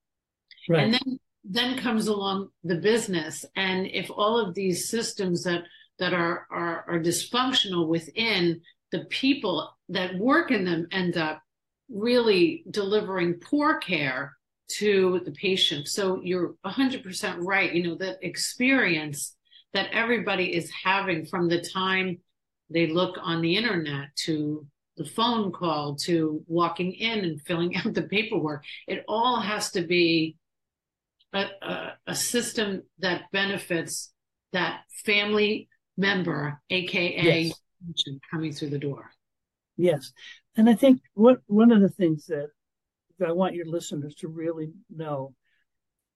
right. 0.70 0.84
and 0.84 0.94
then 0.94 1.20
then 1.44 1.78
comes 1.78 2.08
along 2.08 2.50
the 2.64 2.76
business. 2.76 3.46
And 3.56 3.88
if 3.88 4.10
all 4.10 4.38
of 4.38 4.54
these 4.54 4.90
systems 4.90 5.44
that 5.44 5.64
that 6.00 6.14
are, 6.14 6.48
are, 6.50 6.86
are 6.88 7.00
dysfunctional 7.00 7.88
within 7.88 8.62
the 8.92 9.06
people 9.06 9.76
that 9.90 10.18
work 10.18 10.52
in 10.52 10.66
them 10.66 10.88
end 10.92 11.18
up 11.18 11.42
really 11.90 12.64
delivering 12.70 13.36
poor 13.36 13.78
care 13.78 14.34
to 14.68 15.22
the 15.26 15.32
patient. 15.32 15.88
So 15.88 16.22
you're 16.24 16.56
100% 16.66 17.38
right. 17.40 17.74
You 17.74 17.84
know, 17.84 17.96
that 17.96 18.18
experience 18.22 19.36
that 19.74 19.92
everybody 19.92 20.56
is 20.56 20.72
having 20.72 21.26
from 21.26 21.48
the 21.48 21.62
time 21.62 22.20
they 22.70 22.88
look 22.88 23.18
on 23.22 23.42
the 23.42 23.56
internet 23.56 24.16
to 24.26 24.66
the 24.98 25.06
phone 25.06 25.52
call 25.52 25.96
to 25.96 26.44
walking 26.48 26.94
in 26.94 27.20
and 27.20 27.42
filling 27.42 27.76
out 27.78 27.94
the 27.94 28.04
paperwork, 28.04 28.64
it 28.88 29.04
all 29.08 29.40
has 29.40 29.72
to 29.72 29.82
be 29.82 30.38
a, 31.34 31.46
a, 31.62 31.94
a 32.08 32.16
system 32.16 32.84
that 33.00 33.24
benefits 33.32 34.14
that 34.52 34.82
family 35.06 35.68
member, 35.98 36.62
aka 36.70 37.44
yes. 37.44 37.54
coming 38.32 38.54
through 38.54 38.70
the 38.70 38.80
door. 38.80 39.10
Yes, 39.76 40.14
and 40.56 40.70
I 40.70 40.76
think 40.76 41.02
what 41.14 41.40
one 41.48 41.72
of 41.72 41.82
the 41.82 41.90
things 41.90 42.28
that 42.28 42.50
I 43.26 43.32
want 43.32 43.56
your 43.56 43.66
listeners 43.66 44.16
to 44.16 44.28
really 44.28 44.74
know 44.90 45.34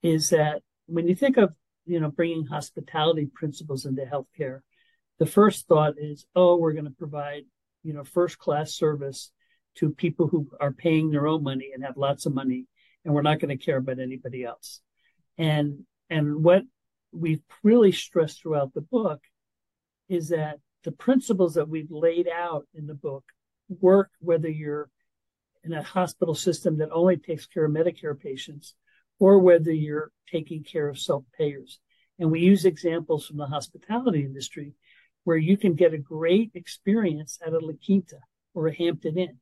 is 0.03 0.29
that 0.29 0.61
when 0.85 1.07
you 1.07 1.15
think 1.15 1.37
of 1.37 1.53
you 1.85 1.99
know 1.99 2.11
bringing 2.11 2.45
hospitality 2.45 3.27
principles 3.33 3.85
into 3.85 4.03
healthcare, 4.03 4.59
the 5.19 5.25
first 5.25 5.67
thought 5.67 5.95
is, 5.97 6.25
oh, 6.35 6.57
we're 6.57 6.73
going 6.73 6.85
to 6.85 6.91
provide 6.91 7.43
you 7.83 7.93
know 7.93 8.03
first 8.03 8.37
class 8.37 8.75
service 8.75 9.31
to 9.75 9.89
people 9.91 10.27
who 10.27 10.49
are 10.59 10.71
paying 10.71 11.11
their 11.11 11.27
own 11.27 11.43
money 11.43 11.71
and 11.73 11.83
have 11.83 11.97
lots 11.97 12.25
of 12.25 12.33
money, 12.33 12.65
and 13.03 13.13
we're 13.13 13.21
not 13.21 13.39
going 13.39 13.55
to 13.55 13.63
care 13.63 13.77
about 13.77 13.99
anybody 13.99 14.43
else. 14.43 14.81
And 15.37 15.85
and 16.09 16.43
what 16.43 16.63
we've 17.11 17.43
really 17.63 17.91
stressed 17.91 18.41
throughout 18.41 18.73
the 18.73 18.81
book 18.81 19.21
is 20.09 20.29
that 20.29 20.59
the 20.83 20.91
principles 20.91 21.55
that 21.55 21.67
we've 21.67 21.91
laid 21.91 22.27
out 22.27 22.65
in 22.73 22.87
the 22.87 22.93
book 22.93 23.23
work 23.81 24.09
whether 24.19 24.49
you're 24.49 24.89
in 25.63 25.73
a 25.73 25.83
hospital 25.83 26.33
system 26.33 26.77
that 26.77 26.91
only 26.91 27.17
takes 27.17 27.45
care 27.45 27.65
of 27.65 27.71
Medicare 27.71 28.17
patients 28.17 28.73
or 29.19 29.39
whether 29.39 29.71
you're 29.71 30.11
taking 30.31 30.63
care 30.63 30.87
of 30.87 30.99
self 30.99 31.23
payers. 31.37 31.79
And 32.19 32.31
we 32.31 32.39
use 32.39 32.65
examples 32.65 33.27
from 33.27 33.37
the 33.37 33.47
hospitality 33.47 34.21
industry 34.21 34.73
where 35.23 35.37
you 35.37 35.57
can 35.57 35.75
get 35.75 35.93
a 35.93 35.97
great 35.97 36.51
experience 36.53 37.37
at 37.45 37.53
a 37.53 37.59
La 37.59 37.73
Quinta 37.85 38.19
or 38.53 38.67
a 38.67 38.75
Hampton 38.75 39.17
Inn. 39.17 39.39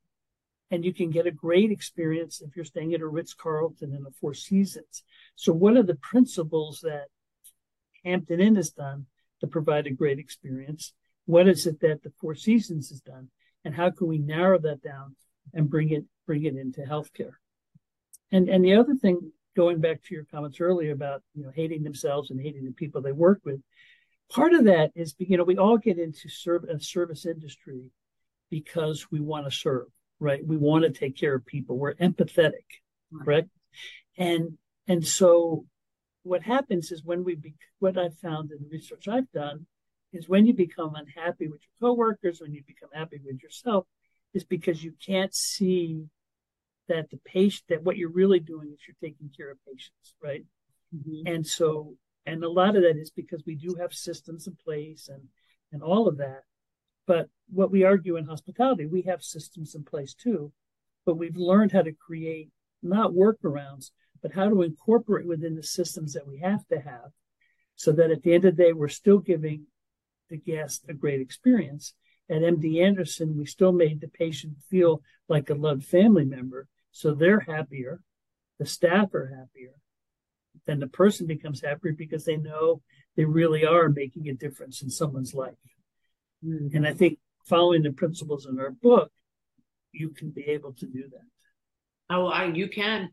And 0.75 0.83
you 0.83 0.93
can 0.93 1.09
get 1.09 1.25
a 1.25 1.31
great 1.31 1.71
experience 1.71 2.41
if 2.41 2.53
you're 2.53 2.65
staying 2.65 2.93
at 2.93 2.99
a 2.99 3.07
Ritz 3.07 3.33
Carlton 3.33 3.93
and 3.93 4.05
a 4.05 4.11
Four 4.11 4.33
Seasons. 4.33 5.03
So, 5.35 5.53
what 5.53 5.77
are 5.77 5.83
the 5.83 5.95
principles 5.95 6.81
that 6.83 7.05
Hampton 8.03 8.41
Inn 8.41 8.57
has 8.57 8.71
done 8.71 9.05
to 9.39 9.47
provide 9.47 9.87
a 9.87 9.91
great 9.91 10.19
experience? 10.19 10.91
What 11.27 11.47
is 11.47 11.65
it 11.65 11.79
that 11.79 12.03
the 12.03 12.11
Four 12.19 12.35
Seasons 12.35 12.89
has 12.89 12.99
done? 12.99 13.29
And 13.63 13.73
how 13.73 13.89
can 13.89 14.07
we 14.07 14.17
narrow 14.17 14.59
that 14.59 14.83
down 14.83 15.15
and 15.53 15.69
bring 15.69 15.91
it 15.91 16.03
bring 16.27 16.43
it 16.43 16.57
into 16.57 16.81
healthcare? 16.81 17.35
And 18.33 18.49
and 18.49 18.65
the 18.65 18.75
other 18.75 18.95
thing, 18.95 19.31
going 19.55 19.79
back 19.79 20.03
to 20.03 20.13
your 20.13 20.25
comments 20.25 20.59
earlier 20.59 20.91
about 20.91 21.23
you 21.35 21.43
know 21.43 21.51
hating 21.55 21.83
themselves 21.83 22.31
and 22.31 22.41
hating 22.41 22.65
the 22.65 22.73
people 22.73 23.01
they 23.01 23.13
work 23.13 23.39
with, 23.45 23.61
part 24.29 24.53
of 24.53 24.65
that 24.65 24.91
is 24.93 25.15
you 25.19 25.37
know 25.37 25.45
we 25.45 25.55
all 25.55 25.77
get 25.77 25.99
into 25.99 26.27
serve 26.27 26.65
a 26.65 26.81
service 26.81 27.25
industry 27.25 27.91
because 28.49 29.09
we 29.09 29.21
want 29.21 29.45
to 29.45 29.51
serve, 29.51 29.87
right? 30.19 30.45
We 30.45 30.57
want 30.57 30.83
to 30.83 30.91
take 30.91 31.17
care 31.17 31.35
of 31.35 31.45
people. 31.45 31.77
We're 31.77 31.95
empathetic, 31.95 32.65
right? 33.11 33.23
correct? 33.23 33.49
And 34.17 34.57
and 34.87 35.05
so 35.05 35.65
what 36.23 36.41
happens 36.41 36.91
is 36.91 37.03
when 37.03 37.23
we 37.23 37.35
be, 37.35 37.53
what 37.79 37.97
I've 37.97 38.17
found 38.17 38.51
in 38.51 38.57
the 38.59 38.69
research 38.71 39.07
I've 39.07 39.31
done 39.31 39.67
is 40.11 40.27
when 40.27 40.45
you 40.45 40.53
become 40.53 40.95
unhappy 40.95 41.47
with 41.47 41.61
your 41.61 41.89
coworkers, 41.89 42.41
when 42.41 42.53
you 42.53 42.63
become 42.65 42.89
happy 42.93 43.19
with 43.23 43.41
yourself, 43.43 43.85
is 44.33 44.43
because 44.43 44.83
you 44.83 44.93
can't 45.05 45.33
see 45.35 46.05
that 46.87 47.09
the 47.09 47.17
patient 47.25 47.63
that 47.69 47.83
what 47.83 47.97
you're 47.97 48.09
really 48.09 48.39
doing 48.39 48.71
is 48.71 48.79
you're 48.87 49.09
taking 49.09 49.29
care 49.35 49.51
of 49.51 49.57
patients, 49.65 50.15
right? 50.21 50.45
Mm-hmm. 50.95 51.27
And 51.27 51.45
so, 51.45 51.95
and 52.25 52.43
a 52.43 52.49
lot 52.49 52.75
of 52.75 52.83
that 52.83 52.97
is 52.97 53.11
because 53.11 53.43
we 53.45 53.55
do 53.55 53.75
have 53.79 53.93
systems 53.93 54.47
in 54.47 54.55
place 54.63 55.09
and 55.11 55.23
and 55.71 55.83
all 55.83 56.07
of 56.07 56.17
that. 56.17 56.43
But 57.07 57.27
what 57.49 57.71
we 57.71 57.83
argue 57.83 58.17
in 58.17 58.25
hospitality, 58.25 58.85
we 58.85 59.03
have 59.03 59.23
systems 59.23 59.75
in 59.75 59.83
place 59.83 60.13
too, 60.13 60.51
but 61.05 61.17
we've 61.17 61.37
learned 61.37 61.71
how 61.71 61.83
to 61.83 61.91
create 61.91 62.49
not 62.81 63.11
workarounds, 63.11 63.91
but 64.21 64.33
how 64.33 64.49
to 64.49 64.63
incorporate 64.63 65.27
within 65.27 65.55
the 65.55 65.63
systems 65.63 66.13
that 66.13 66.27
we 66.27 66.39
have 66.39 66.65
to 66.67 66.79
have 66.79 67.11
so 67.75 67.91
that 67.91 68.11
at 68.11 68.23
the 68.23 68.33
end 68.33 68.45
of 68.45 68.55
the 68.55 68.63
day, 68.63 68.73
we're 68.73 68.87
still 68.87 69.19
giving 69.19 69.65
the 70.29 70.37
guest 70.37 70.85
a 70.89 70.93
great 70.93 71.21
experience. 71.21 71.93
At 72.29 72.41
MD 72.41 72.81
Anderson, 72.81 73.37
we 73.37 73.45
still 73.45 73.71
made 73.71 74.01
the 74.01 74.07
patient 74.07 74.55
feel 74.69 75.01
like 75.29 75.49
a 75.49 75.55
loved 75.55 75.85
family 75.85 76.25
member. 76.25 76.67
So 76.91 77.13
they're 77.13 77.41
happier, 77.41 78.01
the 78.57 78.65
staff 78.65 79.13
are 79.13 79.27
happier, 79.27 79.73
then 80.65 80.79
the 80.79 80.87
person 80.87 81.27
becomes 81.27 81.61
happier 81.61 81.93
because 81.93 82.25
they 82.25 82.37
know 82.37 82.81
they 83.15 83.25
really 83.25 83.65
are 83.65 83.89
making 83.89 84.29
a 84.29 84.33
difference 84.33 84.81
in 84.81 84.89
someone's 84.89 85.33
life. 85.33 85.53
Mm-hmm. 86.43 86.75
And 86.75 86.87
I 86.87 86.93
think 86.93 87.19
following 87.45 87.83
the 87.83 87.91
principles 87.91 88.45
in 88.45 88.59
our 88.59 88.71
book, 88.71 89.11
you 89.91 90.09
can 90.09 90.29
be 90.29 90.43
able 90.43 90.73
to 90.73 90.85
do 90.85 91.03
that. 91.11 91.25
Oh, 92.09 92.27
I, 92.27 92.45
you 92.45 92.67
can. 92.67 93.09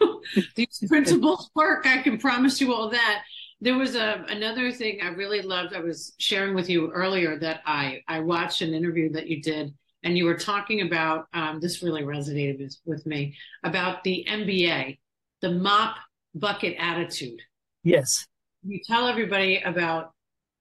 These 0.54 0.84
principles 0.88 1.50
work. 1.54 1.86
I 1.86 2.02
can 2.02 2.18
promise 2.18 2.60
you 2.60 2.72
all 2.74 2.90
that. 2.90 3.22
There 3.60 3.78
was 3.78 3.94
a 3.94 4.24
another 4.28 4.70
thing 4.70 5.00
I 5.02 5.08
really 5.08 5.40
loved. 5.40 5.74
I 5.74 5.80
was 5.80 6.14
sharing 6.18 6.54
with 6.54 6.68
you 6.68 6.90
earlier 6.92 7.38
that 7.38 7.62
I 7.64 8.02
I 8.06 8.20
watched 8.20 8.60
an 8.60 8.74
interview 8.74 9.10
that 9.12 9.28
you 9.28 9.40
did, 9.40 9.74
and 10.02 10.16
you 10.16 10.26
were 10.26 10.36
talking 10.36 10.82
about 10.82 11.26
um, 11.32 11.58
this 11.58 11.82
really 11.82 12.02
resonated 12.02 12.60
with, 12.60 12.76
with 12.84 13.06
me 13.06 13.34
about 13.64 14.04
the 14.04 14.26
MBA, 14.28 14.98
the 15.40 15.50
mop 15.50 15.96
bucket 16.34 16.76
attitude. 16.78 17.40
Yes. 17.82 18.26
You 18.62 18.80
tell 18.86 19.08
everybody 19.08 19.62
about 19.64 20.12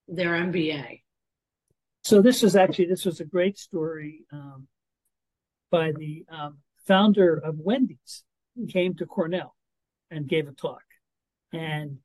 their 0.07 0.31
MBA. 0.31 1.01
So 2.05 2.21
this 2.21 2.43
was 2.43 2.55
actually 2.55 2.85
this 2.85 3.03
was 3.03 3.19
a 3.19 3.25
great 3.25 3.57
story 3.57 4.25
um, 4.31 4.67
by 5.71 5.91
the 5.91 6.23
um, 6.29 6.59
founder 6.85 7.35
of 7.35 7.57
Wendy's 7.57 8.23
who 8.55 8.67
came 8.67 8.93
to 8.97 9.07
Cornell 9.07 9.55
and 10.11 10.27
gave 10.27 10.47
a 10.47 10.51
talk. 10.51 10.83
And 11.51 11.97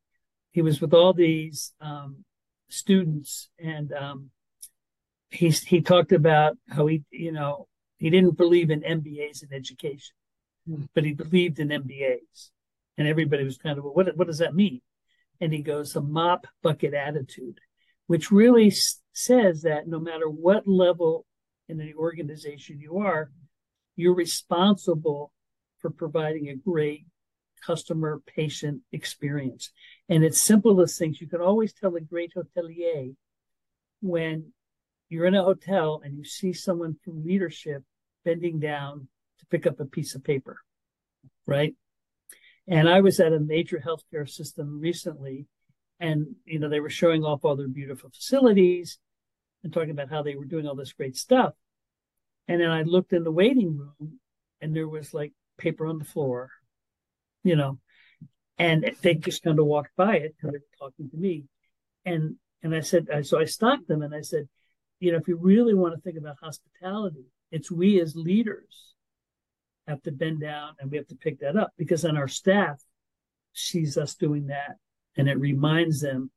he 0.52 0.62
was 0.62 0.80
with 0.80 0.95
all 0.95 1.12
these 1.12 1.75
um, 1.83 2.25
students 2.71 3.50
and 3.59 3.92
um, 3.92 4.30
he, 5.28 5.50
he 5.50 5.83
talked 5.83 6.12
about 6.12 6.57
how 6.71 6.87
he, 6.87 7.04
you 7.11 7.33
know, 7.33 7.69
he 7.99 8.09
didn't 8.09 8.38
believe 8.38 8.71
in 8.71 8.80
MBAs 8.80 9.42
in 9.42 9.52
education, 9.52 10.14
but 10.95 11.04
he 11.04 11.12
believed 11.12 11.59
in 11.59 11.69
MBAs. 11.69 12.49
And 12.97 13.07
everybody 13.07 13.45
was 13.45 13.59
kind 13.59 13.76
of, 13.76 13.85
well, 13.85 13.92
what, 13.92 14.16
what 14.16 14.28
does 14.28 14.38
that 14.38 14.54
mean? 14.54 14.80
And 15.42 15.52
he 15.52 15.61
goes, 15.61 15.95
a 15.95 16.00
mop 16.00 16.47
bucket 16.62 16.95
attitude, 16.95 17.61
which 18.11 18.33
really 18.33 18.73
says 19.12 19.62
that 19.62 19.87
no 19.87 20.00
matter 20.00 20.29
what 20.29 20.67
level 20.67 21.25
in 21.69 21.79
the 21.79 21.95
organization 21.95 22.81
you 22.81 22.99
are, 22.99 23.31
you're 23.95 24.17
responsible 24.17 25.31
for 25.79 25.90
providing 25.90 26.49
a 26.49 26.57
great 26.57 27.07
customer 27.64 28.21
patient 28.26 28.81
experience. 28.90 29.71
And 30.09 30.25
it's 30.25 30.40
simple 30.40 30.81
as 30.81 30.99
things. 30.99 31.21
You 31.21 31.29
can 31.29 31.40
always 31.40 31.73
tell 31.73 31.95
a 31.95 32.00
great 32.00 32.33
hotelier 32.37 33.14
when 34.02 34.52
you're 35.09 35.26
in 35.26 35.37
a 35.37 35.45
hotel 35.45 36.02
and 36.05 36.19
you 36.19 36.25
see 36.25 36.52
someone 36.52 36.97
from 37.05 37.25
leadership 37.25 37.85
bending 38.25 38.59
down 38.59 39.07
to 39.38 39.47
pick 39.47 39.69
up 39.69 39.79
a 39.79 39.85
piece 39.85 40.17
of 40.17 40.25
paper, 40.25 40.59
right? 41.47 41.76
And 42.67 42.88
I 42.88 43.02
was 43.02 43.21
at 43.21 43.33
a 43.33 43.38
major 43.38 43.79
healthcare 43.79 44.29
system 44.29 44.81
recently, 44.81 45.47
and 46.00 46.35
you 46.47 46.59
know 46.59 46.69
they 46.69 46.80
were 46.80 46.90
showing 46.90 47.25
off 47.25 47.45
all 47.45 47.57
their 47.57 47.69
beautiful 47.69 48.11
facilities 48.11 48.99
and 49.62 49.73
talking 49.73 49.90
about 49.90 50.11
how 50.11 50.23
they 50.23 50.35
were 50.35 50.47
doing 50.47 50.66
all 50.66 50.75
this 50.75 50.95
great 50.95 51.16
stuff. 51.16 51.52
And 52.49 52.61
then 52.61 52.71
I 52.71 52.83
looked 52.83 53.12
in 53.12 53.23
the 53.23 53.30
waiting 53.30 53.76
room 53.76 54.19
and 54.61 54.75
there 54.75 54.88
was 54.88 55.12
like 55.12 55.33
paper 55.59 55.87
on 55.87 55.99
the 55.99 56.04
floor, 56.04 56.50
you 57.45 57.54
know, 57.54 57.78
and 58.59 58.90
they 59.02 59.14
just 59.14 59.42
kind 59.42 59.59
of 59.59 59.66
walked 59.66 59.95
by 59.97 60.16
it 60.16 60.35
because 60.37 60.52
they 60.52 60.59
were 60.59 60.88
talking 60.88 61.11
to 61.11 61.16
me. 61.16 61.45
And 62.04 62.37
and 62.62 62.75
I 62.75 62.80
said, 62.80 63.07
so 63.23 63.38
I 63.38 63.45
stopped 63.45 63.88
them 63.88 64.02
and 64.02 64.14
I 64.14 64.21
said, 64.21 64.49
you 64.99 65.12
know, 65.12 65.19
if 65.19 65.28
you 65.28 65.37
really 65.37 65.75
want 65.75 65.95
to 65.95 66.00
think 66.00 66.19
about 66.19 66.37
hospitality, 66.42 67.25
it's 67.50 67.71
we 67.71 68.00
as 68.00 68.14
leaders 68.14 68.95
have 69.87 70.02
to 70.02 70.12
bend 70.12 70.40
down 70.40 70.75
and 70.78 70.90
we 70.90 70.99
have 70.99 71.09
to 71.09 71.16
pick 71.16 71.40
that 71.40 71.57
up 71.57 71.73
because 71.78 72.02
then 72.02 72.16
our 72.16 72.28
staff 72.28 72.83
sees 73.52 73.97
us 73.97 74.14
doing 74.14 74.49
that 74.49 74.76
and 75.20 75.28
it 75.28 75.38
reminds 75.38 76.00
them 76.00 76.30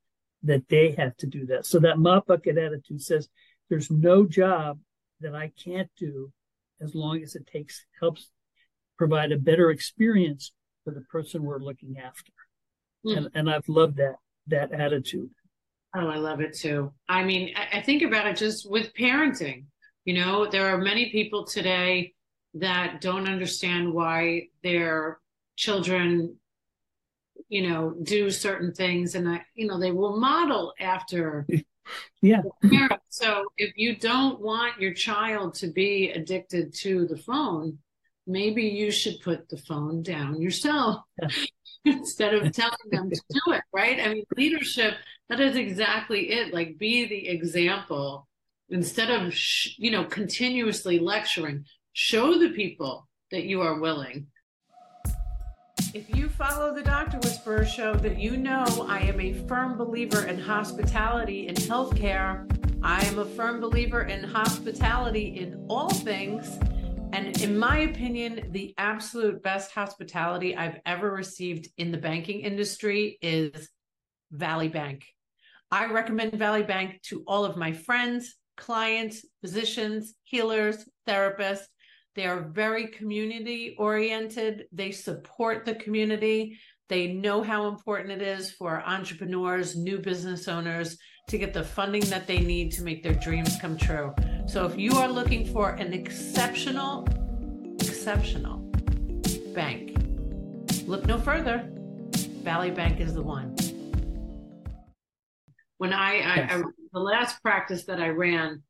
that 0.44 0.68
they 0.68 0.92
have 0.98 1.16
to 1.16 1.26
do 1.26 1.46
that. 1.46 1.66
So 1.66 1.80
that 1.80 1.98
mop 1.98 2.28
bucket 2.28 2.58
attitude 2.58 3.02
says 3.02 3.30
there's 3.70 3.90
no 3.90 4.28
job 4.28 4.78
that 5.22 5.34
I 5.34 5.54
can't 5.64 5.90
do 5.98 6.34
as 6.82 6.94
long 6.94 7.24
as 7.24 7.36
it 7.36 7.48
takes 7.48 7.86
helps 7.98 8.30
provide 8.98 9.32
a 9.32 9.38
better 9.38 9.72
experience 9.72 10.52
for 10.84 10.92
the 10.92 11.02
person 11.02 11.44
we're 11.44 11.60
looking 11.60 11.96
after. 11.98 12.34
mm. 13.06 13.18
and 13.18 13.30
and 13.34 13.50
I've 13.50 13.70
loved 13.70 13.98
that 13.98 14.16
that 14.48 14.74
attitude. 14.74 15.30
Oh, 15.96 16.08
I 16.08 16.18
love 16.18 16.42
it 16.42 16.58
too. 16.58 16.92
I 17.08 17.24
mean, 17.24 17.54
I, 17.56 17.78
I 17.78 17.82
think 17.82 18.02
about 18.02 18.28
it 18.28 18.36
just 18.36 18.70
with 18.70 18.94
parenting. 19.00 19.66
You 20.04 20.16
know, 20.16 20.50
there 20.50 20.68
are 20.68 20.78
many 20.78 21.10
people 21.10 21.46
today 21.46 22.14
that 22.56 23.00
don't 23.00 23.30
understand 23.30 23.94
why 23.94 24.50
their 24.62 25.20
children 25.56 26.36
you 27.50 27.68
know 27.68 27.96
do 28.04 28.30
certain 28.30 28.74
things 28.74 29.16
and 29.16 29.28
I, 29.28 29.42
you 29.56 29.68
know 29.68 29.80
they 29.80 29.92
will 29.92 30.18
model 30.18 30.74
after 30.80 31.48
yeah. 32.22 32.42
so 33.10 33.46
if 33.58 33.74
you 33.76 33.96
don't 33.96 34.40
want 34.40 34.80
your 34.80 34.94
child 34.94 35.56
to 35.56 35.68
be 35.68 36.12
addicted 36.12 36.74
to 36.76 37.06
the 37.08 37.18
phone 37.18 37.78
maybe 38.26 38.64
you 38.64 38.92
should 38.92 39.20
put 39.22 39.50
the 39.50 39.58
phone 39.58 40.02
down 40.02 40.42
yourself 40.42 41.02
yeah. 41.22 41.28
instead 41.86 42.34
of 42.34 42.52
telling 42.54 42.78
them 42.92 43.10
to 43.10 43.22
do 43.30 43.54
it 43.54 43.62
right? 43.74 44.00
I 44.00 44.14
mean 44.14 44.24
leadership 44.38 44.96
that 45.30 45.40
is 45.40 45.56
exactly 45.56 46.32
it. 46.32 46.54
Like 46.54 46.78
be 46.78 47.06
the 47.06 47.28
example. 47.28 48.28
Instead 48.70 49.10
of 49.10 49.34
sh- 49.34 49.76
you 49.78 49.92
know 49.92 50.04
continuously 50.06 51.00
lecturing 51.00 51.66
show 51.94 52.38
the 52.38 52.50
people 52.50 53.08
that 53.32 53.44
you 53.46 53.62
are 53.62 53.80
willing 53.80 54.28
if 55.94 56.16
you 56.16 56.28
follow 56.28 56.74
the 56.74 56.82
Dr. 56.82 57.20
Whisperer 57.20 57.66
show, 57.66 57.94
that 57.96 58.18
you 58.18 58.36
know 58.36 58.66
I 58.90 59.02
am 59.02 59.20
a 59.20 59.34
firm 59.48 59.78
believer 59.78 60.26
in 60.26 60.40
hospitality 60.40 61.48
and 61.48 61.56
healthcare. 61.56 62.50
I 62.82 63.06
am 63.06 63.20
a 63.20 63.26
firm 63.26 63.62
believer 63.62 64.02
in 64.02 64.24
hospitality 64.24 65.38
in 65.38 65.68
all 65.70 65.90
things. 65.90 66.58
And 67.14 67.40
in 67.44 67.56
my 67.56 67.82
opinion, 67.82 68.48
the 68.50 68.74
absolute 68.80 69.44
best 69.44 69.72
hospitality 69.72 70.56
I've 70.56 70.80
ever 70.88 71.12
received 71.12 71.68
in 71.78 71.92
the 71.92 72.00
banking 72.00 72.40
industry 72.40 73.20
is 73.22 73.70
Valley 74.32 74.70
Bank. 74.70 75.06
I 75.70 75.86
recommend 75.86 76.34
Valley 76.34 76.64
Bank 76.64 77.04
to 77.04 77.24
all 77.28 77.46
of 77.46 77.56
my 77.56 77.72
friends, 77.72 78.36
clients, 78.58 79.26
physicians, 79.42 80.16
healers, 80.24 80.90
therapists. 81.08 81.66
They 82.16 82.26
are 82.28 82.42
very 82.42 82.88
community 82.88 83.76
oriented. 83.80 84.66
They 84.72 84.92
support 84.92 85.66
the 85.66 85.76
community. 85.76 86.60
They 86.90 87.12
know 87.14 87.42
how 87.42 87.68
important 87.68 88.12
it 88.12 88.22
is 88.22 88.52
for 88.52 88.84
entrepreneurs, 88.86 89.76
new 89.76 89.98
business 89.98 90.48
owners 90.48 90.98
to 91.30 91.38
get 91.38 91.54
the 91.54 91.64
funding 91.64 92.04
that 92.06 92.28
they 92.28 92.40
need 92.40 92.72
to 92.74 92.84
make 92.84 93.02
their 93.02 93.16
dreams 93.16 93.58
come 93.60 93.78
true. 93.78 94.14
So 94.48 94.66
if 94.66 94.78
you 94.78 94.92
are 94.98 95.08
looking 95.08 95.46
for 95.52 95.72
an 95.72 95.94
exceptional, 95.94 97.08
exceptional 97.80 98.60
bank, 99.56 99.96
look 100.86 101.06
no 101.08 101.18
further. 101.18 101.68
Valley 102.44 102.72
Bank 102.72 103.00
is 103.00 103.14
the 103.14 103.24
one. 103.24 103.56
When 105.78 105.94
I, 105.94 106.16
yes. 106.16 106.52
I, 106.52 106.56
I 106.58 106.64
the 106.94 107.00
last 107.00 107.42
practice 107.42 107.86
that 107.86 108.00
I 108.00 108.10
ran, 108.10 108.62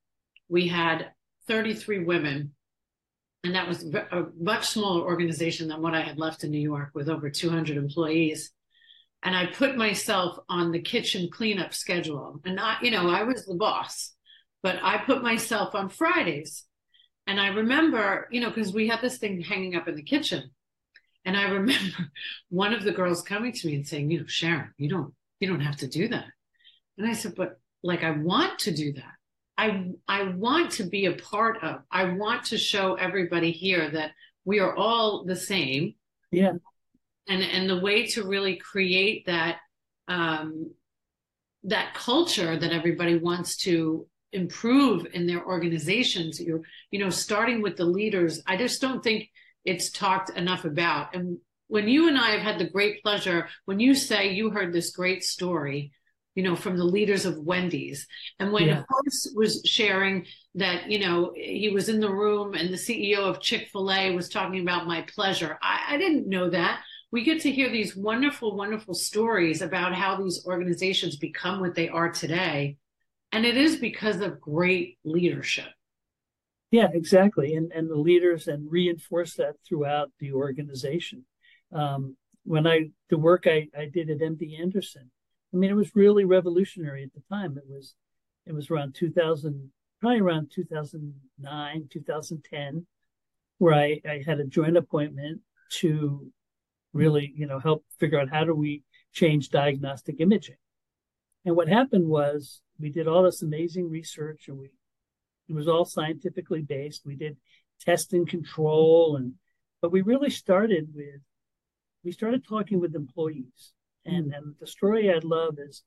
we 0.48 0.68
had 0.68 1.12
33 1.48 2.06
women 2.06 2.52
and 3.44 3.56
that 3.56 3.68
was 3.68 3.84
a 3.84 4.26
much 4.40 4.68
smaller 4.68 5.04
organization 5.04 5.68
than 5.68 5.82
what 5.82 5.94
I 5.94 6.02
had 6.02 6.18
left 6.18 6.44
in 6.44 6.52
New 6.52 6.62
York 6.62 6.92
with 6.94 7.10
over 7.10 7.30
200 7.30 7.76
employees. 7.76 8.52
And 9.22 9.36
I 9.36 9.48
put 9.48 9.76
myself 9.76 10.38
on 10.48 10.72
the 10.72 10.82
kitchen 10.82 11.30
cleanup 11.32 11.74
schedule. 11.74 12.40
And 12.46 12.60
I, 12.60 12.78
you 12.82 12.92
know, 12.92 13.10
I 13.10 13.24
was 13.24 13.46
the 13.46 13.56
boss, 13.56 14.14
but 14.62 14.78
I 14.82 14.98
put 14.98 15.22
myself 15.22 15.76
on 15.76 15.90
Fridays. 15.90 16.66
And 17.28 17.40
I 17.40 17.48
remember, 17.48 18.28
you 18.32 18.40
know, 18.40 18.50
because 18.50 18.74
we 18.74 18.88
had 18.88 19.02
this 19.02 19.18
thing 19.18 19.42
hanging 19.42 19.76
up 19.76 19.90
in 19.90 19.96
the 19.96 20.04
kitchen. 20.04 20.52
And 21.26 21.36
I 21.36 21.44
remember 21.50 22.12
one 22.50 22.74
of 22.74 22.84
the 22.84 22.92
girls 22.92 23.22
coming 23.22 23.52
to 23.52 23.68
me 23.68 23.76
and 23.76 23.88
saying, 23.88 24.10
you 24.10 24.22
know, 24.22 24.28
Sharon, 24.28 24.74
you 24.78 24.88
don't, 24.88 25.14
you 25.42 25.50
don't 25.50 25.62
have 25.62 25.78
to 25.78 25.88
do 25.88 26.08
that. 26.10 26.28
And 26.98 27.08
I 27.08 27.14
said, 27.14 27.36
but 27.36 27.60
like, 27.82 28.04
I 28.04 28.12
want 28.12 28.60
to 28.60 28.72
do 28.74 28.94
that. 28.94 29.14
I 29.58 29.92
I 30.08 30.30
want 30.30 30.72
to 30.74 30.84
be 30.84 31.06
a 31.06 31.14
part 31.14 31.64
of. 31.64 31.82
I 31.92 32.14
want 32.14 32.46
to 32.46 32.58
show 32.58 32.96
everybody 32.96 33.52
here 33.52 33.90
that 33.92 34.12
we 34.46 34.60
are 34.60 34.76
all 34.76 35.26
the 35.26 35.36
same. 35.36 35.96
Yeah. 36.32 36.54
And 37.28 37.44
and 37.44 37.70
the 37.70 37.80
way 37.80 38.08
to 38.08 38.28
really 38.28 38.58
create 38.58 39.26
that 39.28 39.58
um, 40.08 40.72
that 41.64 41.94
culture 41.94 42.58
that 42.58 42.72
everybody 42.72 43.18
wants 43.18 43.58
to 43.58 44.08
improve 44.32 45.06
in 45.14 45.28
their 45.28 45.46
organizations. 45.46 46.42
You're 46.42 46.62
you 46.92 47.00
know 47.00 47.10
starting 47.10 47.62
with 47.62 47.78
the 47.78 47.86
leaders. 47.86 48.42
I 48.48 48.58
just 48.58 48.82
don't 48.82 49.04
think 49.04 49.30
it's 49.66 49.92
talked 49.92 50.32
enough 50.32 50.66
about. 50.66 51.16
And 51.16 51.38
when 51.68 51.88
you 51.88 52.08
and 52.08 52.18
I 52.18 52.32
have 52.32 52.42
had 52.42 52.60
the 52.60 52.70
great 52.70 53.02
pleasure, 53.02 53.48
when 53.66 53.80
you 53.80 53.94
say 53.94 54.34
you 54.34 54.50
heard 54.50 54.74
this 54.74 54.92
great 54.92 55.24
story 55.24 55.92
you 56.36 56.44
know, 56.44 56.56
from 56.56 56.78
the 56.78 56.84
leaders 56.84 57.26
of 57.26 57.38
Wendy's. 57.38 58.08
And 58.40 58.52
when 58.52 58.68
yeah. 58.68 58.84
Horst 58.90 59.32
was 59.36 59.62
sharing 59.66 60.26
that, 60.56 60.90
you 60.90 61.00
know, 61.00 61.34
he 61.36 61.70
was 61.70 61.90
in 61.90 62.00
the 62.00 62.12
room 62.12 62.54
and 62.54 62.70
the 62.70 62.78
CEO 62.78 63.20
of 63.20 63.42
Chick 63.42 63.70
fil 63.72 63.92
A 63.92 64.12
was 64.12 64.30
talking 64.30 64.62
about 64.62 64.88
my 64.88 65.02
pleasure, 65.02 65.58
I, 65.62 65.94
I 65.96 65.98
didn't 65.98 66.28
know 66.28 66.50
that. 66.50 66.82
We 67.12 67.24
get 67.24 67.42
to 67.42 67.52
hear 67.52 67.70
these 67.70 67.96
wonderful, 67.96 68.56
wonderful 68.56 68.96
stories 68.96 69.62
about 69.62 69.94
how 69.94 70.16
these 70.16 70.44
organizations 70.46 71.16
become 71.16 71.60
what 71.60 71.76
they 71.76 71.90
are 71.90 72.12
today. 72.12 72.78
And 73.32 73.46
it 73.46 73.56
is 73.56 73.76
because 73.76 74.20
of 74.20 74.42
great 74.42 74.98
leadership. 75.04 75.70
Yeah, 76.74 76.88
exactly. 76.92 77.54
And 77.54 77.72
and 77.72 77.88
the 77.88 77.96
leaders 77.96 78.48
and 78.48 78.72
reinforce 78.72 79.36
that 79.36 79.58
throughout 79.64 80.12
the 80.20 80.34
organization. 80.34 81.24
Um, 81.72 82.18
when 82.46 82.66
I 82.66 82.90
the 83.10 83.18
work 83.20 83.46
I, 83.46 83.68
I 83.78 83.86
did 83.86 84.10
at 84.10 84.18
MD 84.18 84.60
Anderson, 84.60 85.12
I 85.54 85.58
mean, 85.58 85.70
it 85.70 85.76
was 85.76 85.96
really 85.96 86.26
revolutionary 86.26 87.04
at 87.04 87.14
the 87.14 87.22
time. 87.30 87.58
It 87.58 87.66
was, 87.68 87.96
it 88.48 88.54
was 88.54 88.72
around 88.72 88.96
2000, 88.96 89.72
probably 90.00 90.20
around 90.20 90.52
2009, 90.52 91.90
2010, 91.92 92.86
where 93.60 93.74
I, 93.74 94.02
I 94.10 94.24
had 94.26 94.40
a 94.40 94.46
joint 94.46 94.78
appointment 94.78 95.42
to 95.80 96.32
really, 96.92 97.32
you 97.36 97.46
know, 97.46 97.60
help 97.60 97.86
figure 98.00 98.20
out 98.20 98.30
how 98.30 98.44
do 98.44 98.56
we 98.56 98.82
change 99.12 99.50
diagnostic 99.50 100.20
imaging. 100.20 100.58
And 101.46 101.56
what 101.56 101.68
happened 101.68 102.08
was 102.08 102.62
we 102.80 102.90
did 102.90 103.08
all 103.08 103.24
this 103.24 103.44
amazing 103.44 103.90
research 103.90 104.48
and 104.48 104.58
we, 104.58 104.72
it 105.48 105.54
was 105.54 105.68
all 105.68 105.86
scientifically 105.86 106.62
based. 106.62 107.06
We 107.06 107.16
did 107.16 107.38
test 107.80 108.14
and 108.14 108.28
control 108.28 109.18
and, 109.18 109.34
but 109.82 109.92
we 109.92 110.02
really 110.02 110.30
started 110.30 110.90
with, 110.96 111.22
we 112.04 112.12
started 112.12 112.44
talking 112.48 112.80
with 112.80 112.96
employees 112.96 113.74
and 114.06 114.34
and 114.34 114.56
the 114.60 114.68
story 114.68 115.12
I 115.12 115.20
love 115.24 115.58
is 115.60 115.84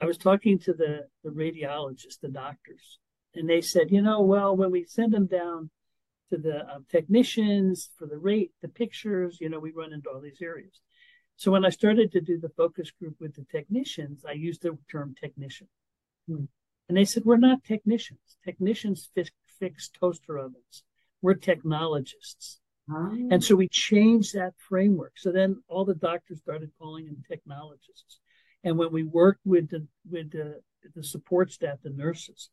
I 0.00 0.06
was 0.06 0.18
talking 0.18 0.58
to 0.60 0.72
the 0.72 1.06
the 1.24 1.30
radiologists, 1.30 2.20
the 2.20 2.28
doctors, 2.28 2.98
and 3.34 3.48
they 3.48 3.60
said, 3.60 3.90
you 3.90 4.02
know, 4.02 4.20
well, 4.22 4.56
when 4.56 4.70
we 4.70 4.84
send 4.84 5.12
them 5.12 5.26
down 5.26 5.70
to 6.30 6.38
the 6.38 6.66
um, 6.74 6.86
technicians 6.88 7.90
for 7.98 8.06
the 8.06 8.18
rate, 8.18 8.52
the 8.62 8.68
pictures, 8.68 9.38
you 9.40 9.48
know, 9.48 9.58
we 9.58 9.70
run 9.70 9.92
into 9.92 10.08
all 10.08 10.20
these 10.20 10.40
areas. 10.40 10.80
So 11.36 11.50
when 11.50 11.64
I 11.64 11.70
started 11.70 12.12
to 12.12 12.20
do 12.20 12.38
the 12.38 12.48
focus 12.50 12.90
group 12.90 13.16
with 13.20 13.34
the 13.34 13.44
technicians, 13.50 14.24
I 14.26 14.32
used 14.32 14.62
the 14.62 14.78
term 14.90 15.14
technician. 15.20 15.68
Hmm. 16.28 16.44
And 16.88 16.96
they 16.96 17.04
said, 17.04 17.24
we're 17.24 17.36
not 17.36 17.64
technicians. 17.64 18.20
Technicians 18.44 19.10
fix, 19.14 19.30
fix 19.58 19.90
toaster 19.90 20.38
ovens. 20.38 20.84
We're 21.20 21.34
technologists. 21.34 22.60
And 22.88 23.42
so 23.42 23.54
we 23.54 23.68
changed 23.68 24.34
that 24.34 24.54
framework. 24.68 25.12
So 25.16 25.32
then 25.32 25.62
all 25.68 25.84
the 25.84 25.94
doctors 25.94 26.40
started 26.40 26.70
calling 26.78 27.06
them 27.06 27.22
technologists. 27.28 28.18
And 28.64 28.76
when 28.76 28.92
we 28.92 29.02
worked 29.02 29.40
with 29.44 29.70
the 29.70 29.86
with 30.10 30.32
the, 30.32 30.60
the 30.94 31.04
support 31.04 31.52
staff, 31.52 31.78
the 31.82 31.90
nurses, 31.90 32.50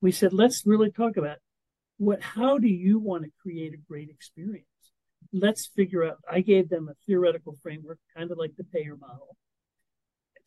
we 0.00 0.12
said, 0.12 0.32
let's 0.32 0.66
really 0.66 0.90
talk 0.90 1.16
about 1.16 1.38
what 1.98 2.22
how 2.22 2.58
do 2.58 2.68
you 2.68 2.98
want 2.98 3.24
to 3.24 3.30
create 3.40 3.74
a 3.74 3.88
great 3.88 4.10
experience? 4.10 4.66
Let's 5.32 5.66
figure 5.66 6.04
out. 6.04 6.18
I 6.30 6.40
gave 6.40 6.68
them 6.68 6.88
a 6.88 6.94
theoretical 7.06 7.56
framework, 7.62 7.98
kind 8.16 8.30
of 8.30 8.38
like 8.38 8.52
the 8.56 8.64
payer 8.64 8.96
model, 8.96 9.36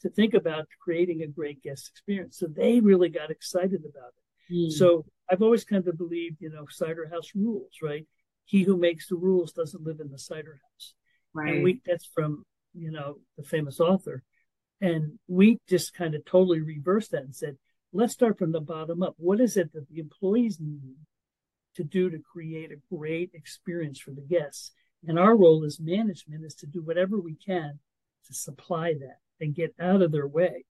to 0.02 0.10
think 0.10 0.34
about 0.34 0.68
creating 0.82 1.22
a 1.22 1.28
great 1.28 1.62
guest 1.62 1.90
experience. 1.90 2.38
So 2.38 2.48
they 2.48 2.80
really 2.80 3.10
got 3.10 3.32
excited 3.32 3.82
about 3.82 4.14
it. 4.18 4.54
Mm. 4.54 4.72
So 4.72 5.06
I've 5.30 5.42
always 5.42 5.64
kind 5.64 5.88
of 5.88 5.98
believed, 5.98 6.38
you 6.40 6.50
know, 6.50 6.66
cider 6.70 7.08
house 7.12 7.32
rules, 7.36 7.72
right? 7.82 8.06
He 8.50 8.64
who 8.64 8.76
makes 8.76 9.08
the 9.08 9.16
rules 9.16 9.52
doesn't 9.52 9.86
live 9.86 10.00
in 10.00 10.10
the 10.10 10.18
cider 10.18 10.60
house. 10.64 10.96
Right. 11.36 11.54
And 11.54 11.64
we 11.64 11.82
that's 11.86 12.08
from, 12.08 12.44
you 12.74 12.90
know, 12.90 13.18
the 13.38 13.44
famous 13.44 13.80
author. 13.80 14.24
And 14.82 15.20
we 15.28 15.60
just 15.70 15.94
kind 15.94 16.16
of 16.16 16.26
totally 16.26 16.60
reversed 16.60 17.12
that 17.12 17.22
and 17.22 17.36
said, 17.36 17.58
let's 17.94 18.14
start 18.14 18.40
from 18.40 18.52
the 18.52 18.60
bottom 18.60 19.04
up. 19.04 19.14
What 19.18 19.40
is 19.40 19.56
it 19.56 19.72
that 19.74 19.88
the 19.88 20.00
employees 20.00 20.58
need 20.60 20.96
to 21.76 21.84
do 21.84 22.10
to 22.10 22.18
create 22.18 22.72
a 22.72 22.96
great 22.96 23.30
experience 23.36 24.00
for 24.00 24.12
the 24.12 24.22
guests? 24.22 24.72
And 25.08 25.20
our 25.20 25.38
role 25.38 25.64
as 25.64 25.80
management 25.80 26.44
is 26.44 26.56
to 26.56 26.66
do 26.66 26.82
whatever 26.82 27.20
we 27.20 27.36
can 27.36 27.78
to 28.26 28.34
supply 28.34 28.94
that 28.94 29.20
and 29.40 29.54
get 29.54 29.76
out 29.80 30.02
of 30.02 30.12
their 30.12 30.28
way. 30.28 30.66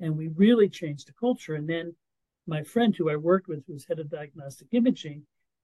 And 0.00 0.16
we 0.16 0.26
really 0.26 0.68
changed 0.68 1.06
the 1.06 1.12
culture. 1.12 1.54
And 1.54 1.68
then 1.68 1.94
my 2.48 2.64
friend 2.64 2.96
who 2.96 3.08
I 3.08 3.14
worked 3.14 3.46
with, 3.46 3.64
who 3.68 3.74
was 3.74 3.84
head 3.84 4.00
of 4.00 4.10
diagnostic 4.10 4.66
imaging, 4.72 5.22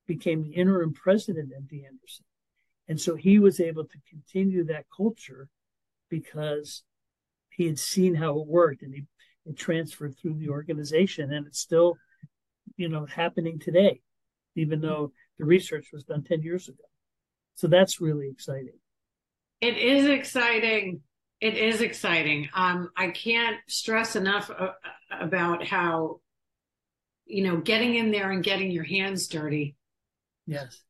became 0.09 0.42
the 0.42 0.55
interim 0.55 0.92
president 0.92 1.53
at 1.53 1.62
MD 1.62 1.85
Anderson. 1.87 2.25
And 2.88 3.01
so 3.01 3.14
he 3.14 3.38
was 3.38 3.61
able 3.61 3.85
to 3.85 3.99
continue 4.09 4.64
that 4.64 4.87
culture 4.94 5.49
because 6.11 6.83
he 7.51 7.66
had 7.66 7.79
seen 7.79 8.16
how 8.16 8.40
it 8.40 8.47
worked 8.47 8.83
and 8.83 8.94
he 8.94 9.05
it 9.47 9.57
transferred 9.57 10.16
through 10.18 10.35
the 10.35 10.49
organization 10.49 11.33
and 11.33 11.47
it's 11.47 11.59
still 11.59 11.97
you 12.77 12.88
know 12.88 13.07
happening 13.07 13.59
today 13.59 14.01
even 14.57 14.81
though 14.81 15.12
the 15.38 15.44
research 15.44 15.88
was 15.92 16.05
done 16.05 16.23
10 16.23 16.42
years 16.42 16.68
ago. 16.68 16.85
So 17.55 17.68
that's 17.68 18.01
really 18.01 18.29
exciting. 18.29 18.79
It 19.61 19.77
is 19.77 20.07
exciting. 20.07 21.01
It 21.40 21.55
is 21.57 21.81
exciting. 21.81 22.49
Um, 22.55 22.90
i 22.97 23.09
can't 23.09 23.59
stress 23.68 24.16
enough 24.16 24.51
uh, 24.51 24.73
about 25.11 25.64
how 25.64 26.21
you 27.27 27.44
know 27.44 27.59
getting 27.59 27.94
in 27.94 28.11
there 28.11 28.31
and 28.31 28.42
getting 28.42 28.71
your 28.71 28.85
hands 28.85 29.29
dirty 29.29 29.77
yes. 30.48 30.80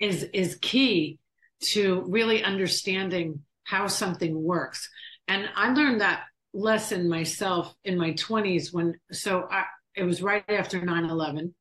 is 0.00 0.24
is 0.32 0.58
key 0.60 1.18
to 1.60 2.04
really 2.08 2.42
understanding 2.42 3.42
how 3.64 3.86
something 3.86 4.42
works. 4.42 4.88
And 5.28 5.48
i 5.54 5.72
learned 5.72 6.00
that 6.00 6.24
lesson 6.54 7.08
myself 7.08 7.74
in 7.84 7.98
my 7.98 8.12
20s 8.12 8.72
when 8.72 8.94
so 9.12 9.46
I, 9.50 9.64
it 9.94 10.02
was 10.02 10.22
right 10.22 10.42
after 10.48 10.80
9-11 10.80 11.52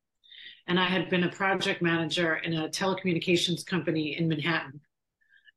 and 0.65 0.79
i 0.79 0.85
had 0.85 1.09
been 1.09 1.25
a 1.25 1.29
project 1.29 1.81
manager 1.81 2.35
in 2.35 2.53
a 2.53 2.69
telecommunications 2.69 3.65
company 3.65 4.17
in 4.17 4.29
manhattan. 4.29 4.79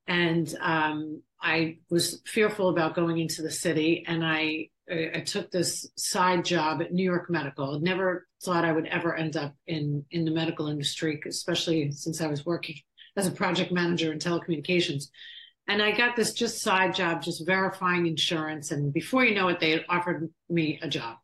And 0.09 0.53
um, 0.61 1.23
i 1.41 1.79
was 1.89 2.21
fearful 2.27 2.71
about 2.71 2.97
going 2.97 3.19
into 3.19 3.43
the 3.43 3.53
city 3.53 4.05
and 4.07 4.27
i 4.27 4.69
I 4.91 5.21
took 5.21 5.51
this 5.51 5.89
side 5.97 6.45
job 6.45 6.83
at 6.83 6.93
New 6.93 7.05
York 7.05 7.31
Medical. 7.31 7.81
Never 7.81 8.27
thought 8.43 8.65
I 8.65 8.73
would 8.73 8.87
ever 8.87 9.15
end 9.15 9.37
up 9.37 9.55
in 9.67 10.05
in 10.11 10.25
the 10.25 10.31
medical 10.31 10.69
industry, 10.69 11.21
especially 11.27 11.93
since 11.93 12.21
I 12.21 12.27
was 12.27 12.45
working 12.45 12.77
as 13.17 13.27
a 13.27 13.33
project 13.33 13.73
manager 13.73 14.13
in 14.13 14.19
telecommunications. 14.19 15.05
And 15.69 15.81
I 15.81 15.93
got 15.93 16.17
this 16.17 16.33
just 16.33 16.63
side 16.63 16.95
job, 16.95 17.23
just 17.23 17.47
verifying 17.47 18.07
insurance. 18.07 18.73
And 18.73 18.93
before 18.93 19.25
you 19.25 19.35
know 19.35 19.49
it, 19.49 19.61
they 19.61 19.71
had 19.71 19.85
offered 19.89 20.29
me 20.49 20.81
a 20.83 20.89
job. 20.89 21.17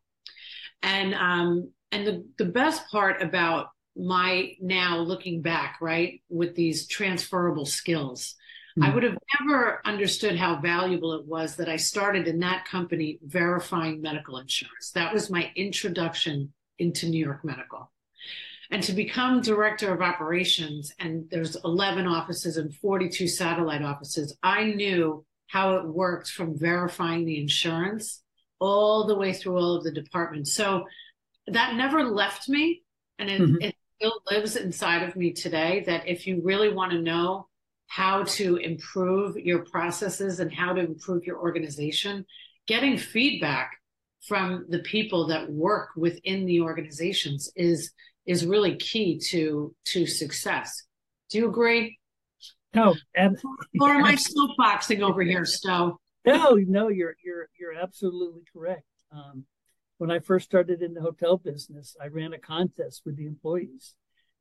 And 0.81 1.13
um, 1.13 1.71
and 1.91 2.07
the 2.07 2.25
the 2.37 2.45
best 2.45 2.89
part 2.89 3.21
about 3.21 3.67
my 3.97 4.53
now 4.61 4.99
looking 4.99 5.41
back, 5.41 5.79
right, 5.81 6.21
with 6.29 6.55
these 6.55 6.87
transferable 6.87 7.65
skills. 7.65 8.35
I 8.81 8.93
would 8.93 9.03
have 9.03 9.17
never 9.39 9.81
understood 9.85 10.37
how 10.37 10.57
valuable 10.57 11.13
it 11.13 11.25
was 11.25 11.55
that 11.55 11.69
I 11.69 11.77
started 11.77 12.27
in 12.27 12.39
that 12.39 12.65
company 12.65 13.19
verifying 13.23 14.01
medical 14.01 14.37
insurance. 14.37 14.91
That 14.91 15.13
was 15.13 15.29
my 15.29 15.51
introduction 15.55 16.53
into 16.77 17.07
New 17.07 17.23
York 17.23 17.43
Medical. 17.43 17.91
And 18.69 18.83
to 18.83 18.93
become 18.93 19.41
director 19.41 19.93
of 19.93 20.01
operations, 20.01 20.93
and 20.99 21.25
there's 21.31 21.55
11 21.63 22.05
offices 22.05 22.57
and 22.57 22.73
42 22.75 23.27
satellite 23.27 23.81
offices, 23.81 24.37
I 24.43 24.65
knew 24.65 25.25
how 25.47 25.77
it 25.77 25.87
worked 25.87 26.29
from 26.29 26.59
verifying 26.59 27.25
the 27.25 27.39
insurance 27.39 28.21
all 28.59 29.07
the 29.07 29.15
way 29.15 29.33
through 29.33 29.57
all 29.57 29.75
of 29.75 29.83
the 29.83 29.91
departments. 29.91 30.53
So 30.53 30.85
that 31.47 31.75
never 31.75 32.03
left 32.03 32.49
me. 32.49 32.83
And 33.17 33.29
it, 33.29 33.41
mm-hmm. 33.41 33.61
it 33.61 33.75
still 33.95 34.21
lives 34.29 34.55
inside 34.55 35.03
of 35.03 35.15
me 35.15 35.31
today 35.31 35.83
that 35.87 36.07
if 36.07 36.27
you 36.27 36.41
really 36.43 36.71
want 36.71 36.91
to 36.91 37.01
know 37.01 37.46
how 37.87 38.23
to 38.23 38.57
improve 38.57 39.37
your 39.37 39.65
processes 39.65 40.39
and 40.39 40.53
how 40.53 40.73
to 40.73 40.81
improve 40.81 41.23
your 41.25 41.39
organization, 41.39 42.25
getting 42.67 42.97
feedback 42.97 43.71
from 44.27 44.65
the 44.69 44.79
people 44.79 45.27
that 45.27 45.49
work 45.49 45.89
within 45.95 46.45
the 46.45 46.61
organizations 46.61 47.51
is 47.55 47.91
is 48.25 48.45
really 48.45 48.75
key 48.75 49.17
to 49.17 49.73
to 49.85 50.05
success. 50.05 50.83
Do 51.29 51.39
you 51.39 51.47
agree? 51.47 51.97
No, 52.73 52.95
ab- 53.15 53.37
or 53.79 53.89
am 53.89 54.03
I 54.03 54.15
soapboxing 54.15 55.01
over 55.01 55.21
here, 55.21 55.45
Stowe? 55.45 55.99
No, 56.25 56.55
no, 56.55 56.89
you're 56.89 57.15
you're 57.23 57.49
you're 57.57 57.73
absolutely 57.73 58.41
correct. 58.51 58.83
Um, 59.11 59.45
when 59.97 60.11
I 60.11 60.19
first 60.19 60.45
started 60.45 60.81
in 60.81 60.93
the 60.93 61.01
hotel 61.01 61.37
business, 61.37 61.95
I 62.01 62.07
ran 62.07 62.33
a 62.33 62.37
contest 62.37 63.03
with 63.05 63.15
the 63.15 63.25
employees, 63.25 63.95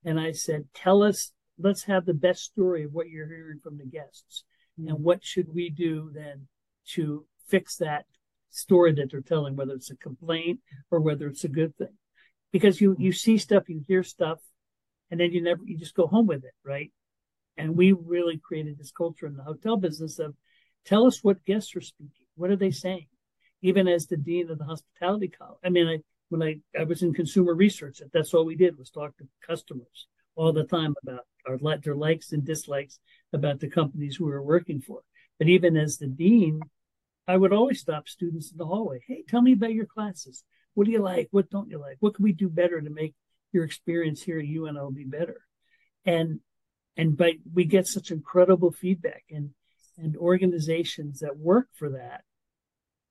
and 0.05 0.19
I 0.19 0.33
said, 0.33 0.65
"Tell 0.75 1.03
us 1.03 1.33
let's 1.59 1.85
have 1.85 2.05
the 2.05 2.15
best 2.15 2.43
story 2.43 2.85
of 2.85 2.93
what 2.93 3.09
you're 3.09 3.29
hearing 3.29 3.61
from 3.63 3.79
the 3.79 3.87
guests. 3.87 4.45
Mm-hmm. 4.79 4.91
and 4.91 5.05
what 5.05 5.25
should 5.25 5.55
we 5.55 5.71
do 5.71 6.11
then 6.15 6.47
to 6.95 7.25
fix 7.49 7.77
that 7.77 8.05
story 8.51 8.93
that 8.93 9.11
they're 9.11 9.23
telling 9.23 9.57
whether 9.57 9.73
it's 9.73 9.91
a 9.91 9.97
complaint 9.97 10.61
or 10.91 11.01
whether 11.01 11.27
it's 11.29 11.45
a 11.45 11.49
good 11.49 11.75
thing? 11.77 11.97
Because 12.53 12.81
you 12.81 12.95
you 12.99 13.13
see 13.13 13.39
stuff 13.39 13.69
you 13.69 13.83
hear 13.87 14.03
stuff 14.03 14.39
and 15.11 15.19
then 15.19 15.33
you 15.33 15.43
never 15.43 15.63
you 15.65 15.79
just 15.79 15.95
go 15.95 16.07
home 16.07 16.27
with 16.27 16.45
it 16.45 16.55
right? 16.65 16.93
And 17.57 17.75
we 17.75 17.93
really 17.93 18.37
created 18.39 18.77
this 18.77 18.93
culture 18.93 19.27
in 19.27 19.37
the 19.37 19.43
hotel 19.43 19.79
business 19.79 20.19
of 20.19 20.35
tell 20.85 21.07
us 21.07 21.25
what 21.25 21.45
guests 21.47 21.75
are 21.75 21.81
speaking. 21.81 22.27
What 22.35 22.51
are 22.51 22.57
they 22.57 22.71
saying? 22.71 23.07
Even 23.63 23.89
as 23.89 24.07
the 24.07 24.19
dean 24.19 24.51
of 24.51 24.59
the 24.59 24.65
hospitality 24.65 25.29
college 25.29 25.59
i 25.65 25.71
mean 25.71 25.89
i 25.89 25.99
when 26.29 26.43
i 26.43 26.57
i 26.79 26.85
was 26.85 27.03
in 27.03 27.15
consumer 27.15 27.55
research 27.55 28.01
that's 28.13 28.35
all 28.35 28.45
we 28.45 28.57
did 28.57 28.77
was 28.77 28.91
talk 28.91 29.17
to 29.17 29.27
customers 29.47 30.07
all 30.35 30.53
the 30.53 30.65
time 30.65 30.95
about 31.03 31.25
our 31.47 31.59
their 31.79 31.95
likes 31.95 32.33
and 32.33 32.45
dislikes 32.45 32.99
about 33.33 33.61
the 33.61 33.69
companies 33.69 34.19
we 34.19 34.27
were 34.27 34.43
working 34.43 34.81
for. 34.81 35.01
But 35.39 35.49
even 35.49 35.77
as 35.77 35.99
the 35.99 36.07
dean, 36.07 36.61
I 37.29 37.37
would 37.37 37.53
always 37.53 37.81
stop 37.81 38.09
students 38.09 38.51
in 38.51 38.59
the 38.59 38.67
hallway. 38.67 39.01
Hey, 39.07 39.25
tell 39.29 39.43
me 39.43 39.53
about 39.53 39.75
your 39.75 39.87
classes. 39.87 40.45
What 40.75 40.87
do 40.87 40.93
you 40.93 41.03
like? 41.03 41.29
What 41.31 41.51
don't 41.51 41.71
you 41.71 41.79
like? 41.79 41.97
What 42.01 42.15
can 42.15 42.23
we 42.23 42.33
do 42.33 42.49
better 42.49 42.81
to 42.81 42.91
make 42.91 43.15
your 43.53 43.65
experience 43.65 44.23
here 44.23 44.39
at 44.39 44.47
UNO 44.47 44.91
be 44.91 45.05
better? 45.05 45.41
And 46.05 46.41
and 46.97 47.17
but 47.17 47.35
we 47.53 47.65
get 47.65 47.87
such 47.87 48.11
incredible 48.11 48.73
feedback 48.73 49.25
and 49.31 49.51
and 49.99 50.17
organizations 50.17 51.21
that 51.21 51.39
work 51.39 51.69
for 51.75 51.91
that. 51.91 52.23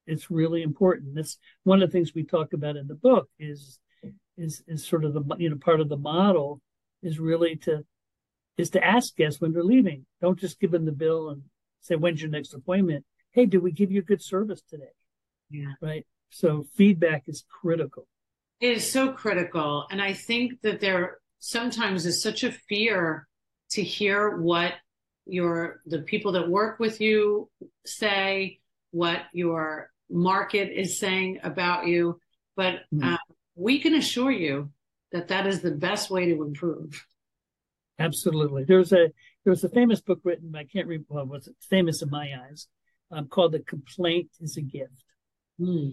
It's 0.08 0.30
really 0.30 0.62
important. 0.62 1.15
That's 1.15 1.38
one 1.63 1.82
of 1.82 1.89
the 1.89 1.93
things 1.93 2.13
we 2.13 2.24
talk 2.24 2.54
about 2.54 2.78
in 2.78 2.88
the 2.88 2.95
book 2.95 3.28
is 3.39 3.80
is 4.38 4.63
is 4.67 4.86
sort 4.86 5.06
of 5.06 5.13
the 5.13 5.24
you 5.38 5.50
know 5.50 5.58
part 5.58 5.82
of 5.82 5.89
the 5.89 5.98
model 5.98 6.62
is 7.02 7.19
really 7.19 7.56
to 7.56 7.86
is 8.58 8.70
to 8.72 8.84
ask 8.84 9.15
guests 9.15 9.41
when 9.41 9.54
they're 9.54 9.63
leaving. 9.63 10.06
Don't 10.22 10.39
just 10.39 10.60
give 10.60 10.72
them 10.72 10.86
the 10.86 10.91
bill 10.91 11.30
and 11.30 11.44
say, 11.82 11.96
when's 11.96 12.22
your 12.22 12.32
next 12.32 12.54
appointment? 12.54 13.06
Hey, 13.32 13.46
did 13.46 13.62
we 13.62 13.72
give 13.72 13.91
you 13.91 14.02
good 14.02 14.22
service 14.22 14.62
today? 14.70 14.94
Yeah. 15.50 15.74
Right. 15.82 16.06
So 16.30 16.65
feedback 16.76 17.24
is 17.28 17.44
critical. 17.50 18.08
It 18.60 18.78
is 18.78 18.89
so 18.89 19.12
critical. 19.12 19.86
And 19.91 20.02
I 20.02 20.13
think 20.13 20.62
that 20.62 20.80
there 20.80 21.20
sometimes 21.39 22.06
is 22.06 22.22
such 22.22 22.44
a 22.44 22.52
fear 22.52 23.28
to 23.72 23.84
hear 23.84 24.38
what 24.38 24.74
your 25.26 25.82
the 25.86 26.00
people 26.00 26.32
that 26.34 26.50
work 26.50 26.80
with 26.80 27.02
you 27.02 27.50
say, 27.86 28.60
what 28.91 29.24
your 29.34 29.89
market 30.10 30.72
is 30.72 31.00
saying 31.00 31.39
about 31.44 31.88
you. 31.88 32.20
But 32.56 32.82
mm-hmm. 32.94 33.13
uh, 33.13 33.18
we 33.56 33.80
can 33.80 33.96
assure 33.96 34.32
you 34.32 34.72
that 35.12 35.28
that 35.30 35.48
is 35.48 35.62
the 35.62 35.72
best 35.72 36.10
way 36.10 36.26
to 36.28 36.44
improve. 36.44 37.06
Absolutely. 37.99 38.65
There's 38.65 38.91
a 38.91 39.10
there 39.43 39.51
was 39.51 39.63
a 39.63 39.69
famous 39.69 40.01
book 40.01 40.19
written. 40.23 40.55
I 40.55 40.65
can't 40.65 40.88
read. 40.88 41.05
Well, 41.08 41.25
was 41.25 41.49
famous 41.69 42.01
in 42.01 42.10
my 42.10 42.34
eyes? 42.49 42.67
Um, 43.12 43.27
called 43.27 43.53
"The 43.53 43.60
Complaint 43.60 44.29
Is 44.41 44.58
a 44.58 44.62
Gift," 44.62 45.03
mm. 45.60 45.91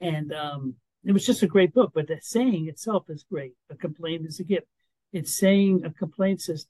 and 0.00 0.32
um, 0.32 0.74
it 1.04 1.12
was 1.12 1.26
just 1.26 1.42
a 1.42 1.48
great 1.48 1.72
book. 1.74 1.92
But 1.94 2.08
the 2.08 2.18
saying 2.20 2.68
itself 2.68 3.04
is 3.08 3.24
great. 3.30 3.54
A 3.70 3.74
complaint 3.74 4.26
is 4.26 4.38
a 4.38 4.44
gift. 4.44 4.66
It's 5.12 5.36
saying 5.36 5.82
a 5.84 5.90
complaint 5.90 6.42
says, 6.42 6.66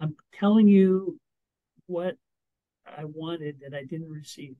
"I'm 0.00 0.16
telling 0.34 0.66
you 0.66 1.20
what 1.86 2.16
I 2.86 3.04
wanted 3.04 3.60
that 3.60 3.76
I 3.76 3.84
didn't 3.84 4.10
receive." 4.10 4.56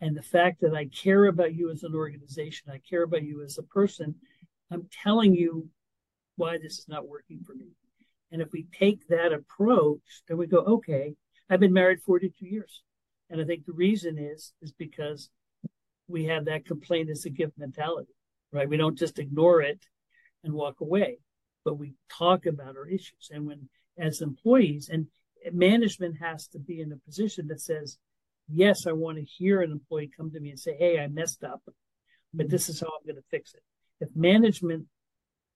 And 0.00 0.14
the 0.14 0.22
fact 0.22 0.60
that 0.60 0.74
I 0.74 0.86
care 0.86 1.24
about 1.24 1.54
you 1.54 1.70
as 1.70 1.82
an 1.82 1.94
organization, 1.94 2.70
I 2.70 2.78
care 2.78 3.02
about 3.02 3.22
you 3.22 3.42
as 3.42 3.56
a 3.56 3.62
person, 3.62 4.16
I'm 4.70 4.88
telling 5.02 5.34
you 5.34 5.70
why 6.36 6.58
this 6.58 6.78
is 6.80 6.88
not 6.88 7.08
working 7.08 7.40
for 7.46 7.54
me. 7.54 7.68
And 8.32 8.42
if 8.42 8.52
we 8.52 8.66
take 8.72 9.06
that 9.08 9.32
approach, 9.32 10.22
then 10.28 10.36
we 10.36 10.46
go, 10.46 10.58
okay, 10.58 11.14
I've 11.48 11.60
been 11.60 11.72
married 11.72 12.02
42 12.02 12.46
years. 12.46 12.82
And 13.30 13.40
I 13.40 13.44
think 13.44 13.64
the 13.64 13.72
reason 13.72 14.18
is, 14.18 14.52
is 14.62 14.72
because 14.72 15.30
we 16.08 16.24
have 16.26 16.44
that 16.46 16.66
complaint 16.66 17.10
as 17.10 17.24
a 17.24 17.30
gift 17.30 17.58
mentality, 17.58 18.14
right? 18.52 18.68
We 18.68 18.76
don't 18.76 18.98
just 18.98 19.18
ignore 19.18 19.62
it 19.62 19.84
and 20.44 20.52
walk 20.52 20.80
away, 20.80 21.18
but 21.64 21.78
we 21.78 21.94
talk 22.08 22.46
about 22.46 22.76
our 22.76 22.86
issues. 22.86 23.30
And 23.30 23.46
when, 23.46 23.68
as 23.98 24.20
employees, 24.20 24.88
and 24.92 25.06
management 25.52 26.16
has 26.20 26.46
to 26.48 26.58
be 26.58 26.80
in 26.80 26.92
a 26.92 26.96
position 26.96 27.48
that 27.48 27.60
says, 27.60 27.98
yes, 28.48 28.86
I 28.86 28.92
want 28.92 29.18
to 29.18 29.24
hear 29.24 29.60
an 29.62 29.72
employee 29.72 30.10
come 30.16 30.30
to 30.32 30.40
me 30.40 30.50
and 30.50 30.58
say, 30.58 30.76
hey, 30.78 31.00
I 31.00 31.08
messed 31.08 31.42
up, 31.42 31.62
but 32.32 32.48
this 32.48 32.68
is 32.68 32.80
how 32.80 32.86
I'm 32.86 33.06
going 33.06 33.16
to 33.16 33.28
fix 33.30 33.54
it. 33.54 33.62
If 34.00 34.08
management 34.14 34.86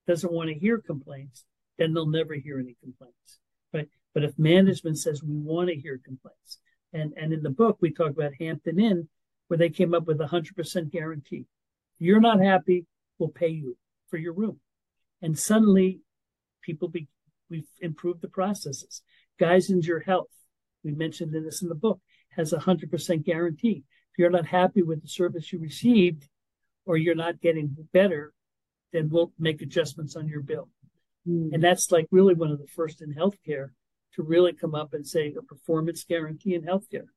doesn't 0.07 0.31
want 0.31 0.49
to 0.49 0.55
hear 0.55 0.79
complaints, 0.79 1.45
then 1.77 1.93
they'll 1.93 2.05
never 2.05 2.33
hear 2.35 2.59
any 2.59 2.75
complaints. 2.81 3.39
Right. 3.73 3.87
But 4.13 4.23
if 4.23 4.37
management 4.37 4.97
says 4.99 5.23
we 5.23 5.35
want 5.35 5.69
to 5.69 5.75
hear 5.75 5.99
complaints, 6.03 6.59
and, 6.93 7.13
and 7.15 7.31
in 7.31 7.41
the 7.41 7.49
book 7.49 7.77
we 7.79 7.93
talk 7.93 8.11
about 8.11 8.33
Hampton 8.39 8.79
Inn, 8.79 9.07
where 9.47 9.57
they 9.57 9.69
came 9.69 9.93
up 9.93 10.07
with 10.07 10.21
a 10.21 10.27
hundred 10.27 10.55
percent 10.55 10.91
guarantee. 10.91 11.45
You're 11.99 12.21
not 12.21 12.41
happy, 12.41 12.85
we'll 13.19 13.29
pay 13.29 13.49
you 13.49 13.77
for 14.09 14.17
your 14.17 14.33
room. 14.33 14.59
And 15.21 15.37
suddenly 15.37 15.99
people 16.61 16.87
be 16.87 17.07
we've 17.49 17.67
improved 17.81 18.21
the 18.21 18.27
processes. 18.27 19.01
Geisinger 19.39 20.03
Health, 20.05 20.31
we 20.83 20.91
mentioned 20.91 21.33
this 21.33 21.61
in 21.61 21.69
the 21.69 21.75
book, 21.75 21.99
has 22.29 22.53
a 22.53 22.59
hundred 22.59 22.91
percent 22.91 23.25
guarantee. 23.25 23.83
If 24.11 24.19
you're 24.19 24.29
not 24.29 24.47
happy 24.47 24.83
with 24.83 25.01
the 25.01 25.07
service 25.07 25.51
you 25.51 25.59
received 25.59 26.27
or 26.85 26.97
you're 26.97 27.15
not 27.15 27.41
getting 27.41 27.75
better, 27.93 28.33
then 28.91 29.09
we'll 29.09 29.31
make 29.39 29.61
adjustments 29.61 30.15
on 30.15 30.27
your 30.27 30.41
bill. 30.41 30.69
Mm. 31.27 31.53
And 31.53 31.63
that's 31.63 31.91
like 31.91 32.07
really 32.11 32.33
one 32.33 32.51
of 32.51 32.59
the 32.59 32.67
first 32.67 33.01
in 33.01 33.13
healthcare 33.13 33.69
to 34.15 34.23
really 34.23 34.53
come 34.53 34.75
up 34.75 34.93
and 34.93 35.05
say 35.05 35.33
a 35.37 35.41
performance 35.41 36.03
guarantee 36.03 36.55
in 36.55 36.63
healthcare. 36.63 37.07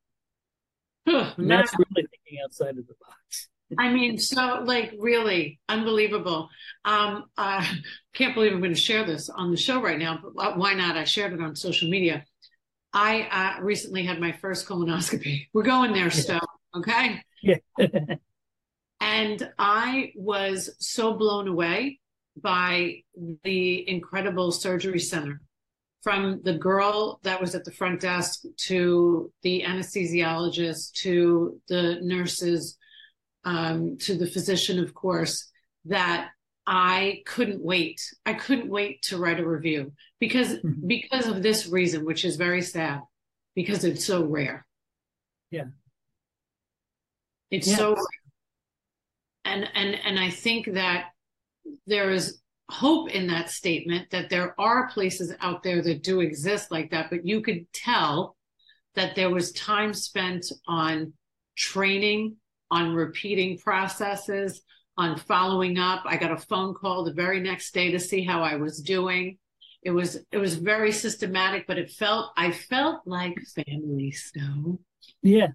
and 1.07 1.51
that's 1.51 1.73
really 1.73 2.07
thinking 2.09 2.43
outside 2.45 2.79
of 2.79 2.87
the 2.87 2.95
box. 3.01 3.49
I 3.79 3.93
mean, 3.93 4.19
so 4.19 4.63
like 4.65 4.95
really 4.99 5.59
unbelievable. 5.69 6.49
Um, 6.85 7.25
I 7.37 7.69
can't 8.15 8.35
believe 8.35 8.53
I'm 8.53 8.61
going 8.61 8.75
to 8.75 8.81
share 8.81 9.05
this 9.05 9.29
on 9.29 9.51
the 9.51 9.57
show 9.57 9.81
right 9.81 9.99
now, 9.99 10.21
but 10.35 10.57
why 10.57 10.75
not? 10.75 10.97
I 10.97 11.05
shared 11.05 11.33
it 11.33 11.41
on 11.41 11.57
social 11.57 11.89
media. 11.89 12.25
I 12.93 13.57
uh, 13.59 13.63
recently 13.63 14.05
had 14.05 14.21
my 14.21 14.33
first 14.33 14.69
colonoscopy. 14.69 15.49
We're 15.53 15.65
going 15.65 15.93
there, 15.93 16.11
Stowe. 16.11 16.39
Okay. 16.77 17.21
Yeah. 17.43 17.57
and 19.01 19.51
I 19.59 20.13
was 20.15 20.71
so 20.79 21.15
blown 21.15 21.49
away 21.49 21.99
by 22.41 22.97
the 23.45 23.89
incredible 23.89 24.53
surgery 24.53 24.99
center 24.99 25.41
from 26.03 26.41
the 26.45 26.59
girl 26.59 27.19
that 27.23 27.41
was 27.41 27.55
at 27.55 27.65
the 27.65 27.73
front 27.73 28.01
desk 28.01 28.43
to 28.57 29.33
the 29.43 29.63
anesthesiologist 29.67 30.93
to 30.93 31.61
the 31.69 31.99
nurses 32.03 32.77
um, 33.45 33.97
to 33.99 34.17
the 34.17 34.27
physician, 34.27 34.79
of 34.79 34.95
course, 34.95 35.51
that 35.87 36.31
I 36.67 37.23
couldn't 37.27 37.63
wait. 37.63 38.01
I 38.25 38.35
couldn't 38.35 38.71
wait 38.71 39.03
to 39.03 39.19
write 39.19 39.41
a 39.41 39.47
review 39.47 39.93
because 40.19 40.49
mm-hmm. 40.49 40.87
because 40.87 41.27
of 41.27 41.43
this 41.43 41.67
reason, 41.67 42.05
which 42.05 42.25
is 42.25 42.37
very 42.37 42.63
sad, 42.63 43.01
because 43.55 43.85
it's 43.85 44.05
so 44.05 44.25
rare. 44.25 44.67
Yeah. 45.51 45.65
It's 47.51 47.69
yeah. 47.69 47.77
so 47.77 47.89
rare. 47.95 48.05
And 49.45 49.69
and 49.75 49.95
and 49.95 50.19
I 50.19 50.31
think 50.31 50.73
that 50.73 51.11
there 51.87 52.11
is 52.11 52.41
hope 52.71 53.11
in 53.11 53.27
that 53.27 53.51
statement 53.51 54.11
that 54.11 54.31
there 54.31 54.59
are 54.59 54.89
places 54.89 55.35
out 55.41 55.63
there 55.63 55.83
that 55.83 56.03
do 56.03 56.21
exist 56.21 56.71
like 56.71 56.91
that, 56.91 57.11
but 57.11 57.27
you 57.27 57.43
could 57.43 57.71
tell 57.73 58.37
that 58.95 59.15
there 59.15 59.31
was 59.31 59.53
time 59.53 59.93
spent 59.93 60.47
on 60.67 61.13
training 61.57 62.37
on 62.71 62.95
repeating 62.95 63.59
processes, 63.59 64.63
on 64.97 65.17
following 65.17 65.79
up. 65.79 66.03
I 66.07 66.17
got 66.17 66.33
a 66.33 66.37
phone 66.37 66.75
call 66.75 67.05
the 67.05 67.13
very 67.13 67.41
next 67.41 67.73
day 67.73 67.91
to 67.93 68.01
see 68.01 68.25
how 68.25 68.43
I 68.43 68.57
was 68.57 68.81
doing. 68.81 69.39
It 69.83 69.91
was 69.91 70.19
it 70.33 70.39
was 70.39 70.55
very 70.57 70.93
systematic, 70.93 71.67
but 71.67 71.79
it 71.79 71.91
felt 71.91 72.33
I 72.37 72.51
felt 72.53 73.03
like 73.07 73.35
family 73.55 74.13
Stowe. 74.13 74.81
Yeah. 75.23 75.49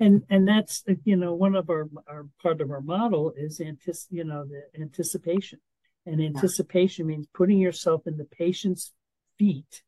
And 0.00 0.22
and 0.28 0.46
that's 0.46 0.82
you 1.04 1.16
know 1.16 1.34
one 1.34 1.54
of 1.54 1.70
our 1.70 1.88
our 2.08 2.26
part 2.42 2.60
of 2.60 2.70
our 2.70 2.80
model 2.80 3.32
is 3.36 3.60
antis 3.60 4.06
you 4.10 4.24
know 4.24 4.44
the 4.44 4.80
anticipation. 4.80 5.60
And 6.06 6.20
anticipation 6.20 7.08
yeah. 7.08 7.16
means 7.16 7.26
putting 7.32 7.58
yourself 7.58 8.02
in 8.06 8.18
the 8.18 8.26
patient's 8.26 8.92
feet 9.38 9.82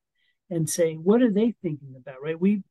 and 0.49 0.69
saying, 0.69 1.01
what 1.05 1.21
are 1.21 1.31
they 1.31 1.55
thinking 1.63 1.95
about? 1.97 2.23
Right? 2.23 2.41
We 2.41 2.63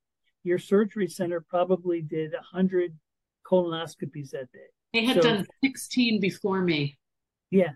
your 0.44 0.60
surgery 0.60 1.08
center 1.08 1.42
probably 1.42 2.02
did 2.02 2.34
a 2.34 2.42
hundred 2.42 2.98
colonoscopies 3.46 4.32
that 4.32 4.52
day. 4.52 4.70
They 4.94 5.06
had 5.06 5.18
so, 5.18 5.22
done 5.22 5.48
16 5.64 6.22
before 6.22 6.62
me. 6.62 6.98
Yeah. 7.52 7.72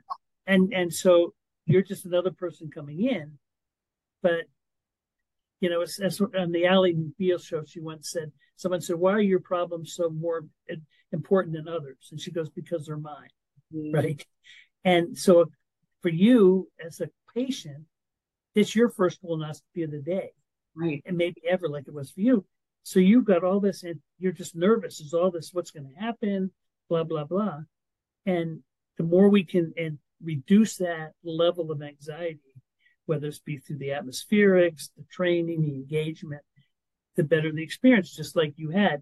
And 0.48 0.74
and 0.74 0.94
so 0.94 1.34
you're 1.66 1.84
just 1.84 2.06
another 2.06 2.32
person 2.32 2.70
coming 2.74 3.04
in. 3.04 3.38
But 4.22 4.46
you 5.62 5.70
know, 5.70 5.82
as, 5.82 6.00
as 6.00 6.22
on 6.22 6.52
the 6.52 6.66
Ally 6.66 6.94
McBeal 6.94 7.44
show, 7.44 7.64
she 7.66 7.80
once 7.80 8.12
said, 8.12 8.32
someone 8.56 8.82
said, 8.82 8.96
Why 8.98 9.14
are 9.14 9.22
your 9.22 9.40
problems 9.40 9.94
so 9.94 10.10
more 10.10 10.46
important 11.12 11.56
than 11.56 11.68
others? 11.68 12.10
And 12.12 12.20
she 12.20 12.32
goes, 12.32 12.50
Because 12.50 12.86
they're 12.86 12.98
mine. 12.98 13.30
Mm. 13.74 13.94
Right. 13.94 14.26
And 14.84 15.18
so 15.18 15.52
for 16.02 16.10
you 16.10 16.70
as 16.86 17.02
a 17.02 17.10
patient, 17.34 17.86
it's 18.56 18.76
your 18.76 18.90
first 18.90 19.22
colonoscopy 19.22 19.84
of 19.84 19.92
the 19.92 20.02
day. 20.02 20.32
Right. 20.76 21.04
And 21.06 21.18
maybe 21.18 21.42
ever 21.50 21.68
like 21.68 21.88
it 21.88 21.94
was 21.94 22.12
for 22.12 22.22
you. 22.22 22.46
So 22.84 23.00
you've 23.00 23.26
got 23.26 23.44
all 23.44 23.60
this, 23.60 23.84
and 23.84 24.00
you're 24.18 24.32
just 24.32 24.56
nervous. 24.56 25.02
Is 25.02 25.14
all 25.14 25.32
this 25.32 25.54
what's 25.54 25.72
going 25.72 25.94
to 25.94 26.02
happen? 26.02 26.52
Blah 26.90 27.04
blah 27.04 27.26
blah. 27.26 27.60
And 28.26 28.62
the 28.98 29.04
more 29.04 29.30
we 29.30 29.44
can 29.44 29.74
and 29.78 30.00
reduce 30.24 30.78
that 30.78 31.12
level 31.24 31.72
of 31.72 31.82
anxiety, 31.82 32.49
whether 33.10 33.26
it's 33.26 33.40
be 33.40 33.58
through 33.58 33.80
the 33.80 33.90
atmospherics, 33.90 34.90
the 34.96 35.04
training, 35.12 35.64
the 35.64 35.74
engagement, 35.74 36.44
the 37.16 37.24
better 37.24 37.52
the 37.52 37.64
experience. 37.64 38.16
Just 38.16 38.36
like 38.36 38.54
you 38.56 38.70
had. 38.70 39.02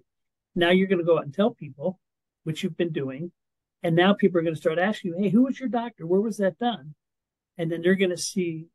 Now 0.55 0.71
you're 0.71 0.87
going 0.87 0.99
to 0.99 1.05
go 1.05 1.17
out 1.17 1.25
and 1.25 1.33
tell 1.33 1.51
people, 1.51 1.99
which 2.45 2.63
you've 2.63 2.77
been 2.77 2.93
doing, 2.93 3.33
and 3.83 3.95
now 3.95 4.13
people 4.13 4.39
are 4.39 4.43
going 4.43 4.55
to 4.55 4.61
start 4.61 4.79
asking 4.79 5.11
you, 5.11 5.21
"Hey, 5.21 5.29
who 5.29 5.43
was 5.43 5.59
your 5.59 5.67
doctor? 5.67 6.07
Where 6.07 6.21
was 6.21 6.37
that 6.37 6.57
done?" 6.57 6.95
And 7.57 7.69
then 7.69 7.81
they're 7.81 7.95
going 7.95 8.11
to 8.11 8.17
see 8.17 8.67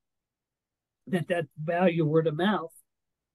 that 1.07 1.29
that 1.29 1.47
value 1.57 2.05
word 2.05 2.27
of 2.27 2.37
mouth 2.37 2.73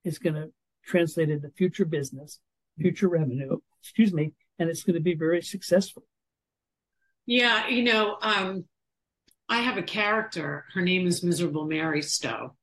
is 0.03 0.19
going 0.19 0.35
to 0.35 0.51
translate 0.85 1.31
into 1.31 1.49
future 1.49 1.85
business, 1.85 2.39
future 2.77 3.09
revenue, 3.09 3.57
excuse 3.81 4.13
me, 4.13 4.33
and 4.59 4.69
it's 4.69 4.83
going 4.83 4.93
to 4.93 5.01
be 5.01 5.15
very 5.15 5.41
successful. 5.41 6.03
Yeah, 7.25 7.67
you 7.67 7.83
know, 7.83 8.17
um, 8.21 8.65
I 9.49 9.59
have 9.59 9.77
a 9.77 9.83
character. 9.83 10.65
Her 10.73 10.81
name 10.81 11.07
is 11.07 11.23
Miserable 11.23 11.65
Mary 11.65 12.01
Stowe. 12.01 12.55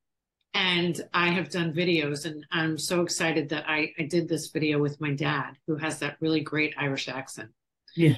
And 0.52 1.00
I 1.12 1.30
have 1.30 1.50
done 1.50 1.72
videos, 1.72 2.26
and 2.26 2.46
I'm 2.52 2.78
so 2.78 3.02
excited 3.02 3.48
that 3.48 3.64
I, 3.68 3.92
I 3.98 4.04
did 4.04 4.28
this 4.28 4.50
video 4.50 4.78
with 4.78 5.00
my 5.00 5.12
dad, 5.12 5.54
who 5.66 5.74
has 5.76 5.98
that 5.98 6.16
really 6.20 6.40
great 6.40 6.74
Irish 6.78 7.08
accent. 7.08 7.50
Yeah 7.96 8.14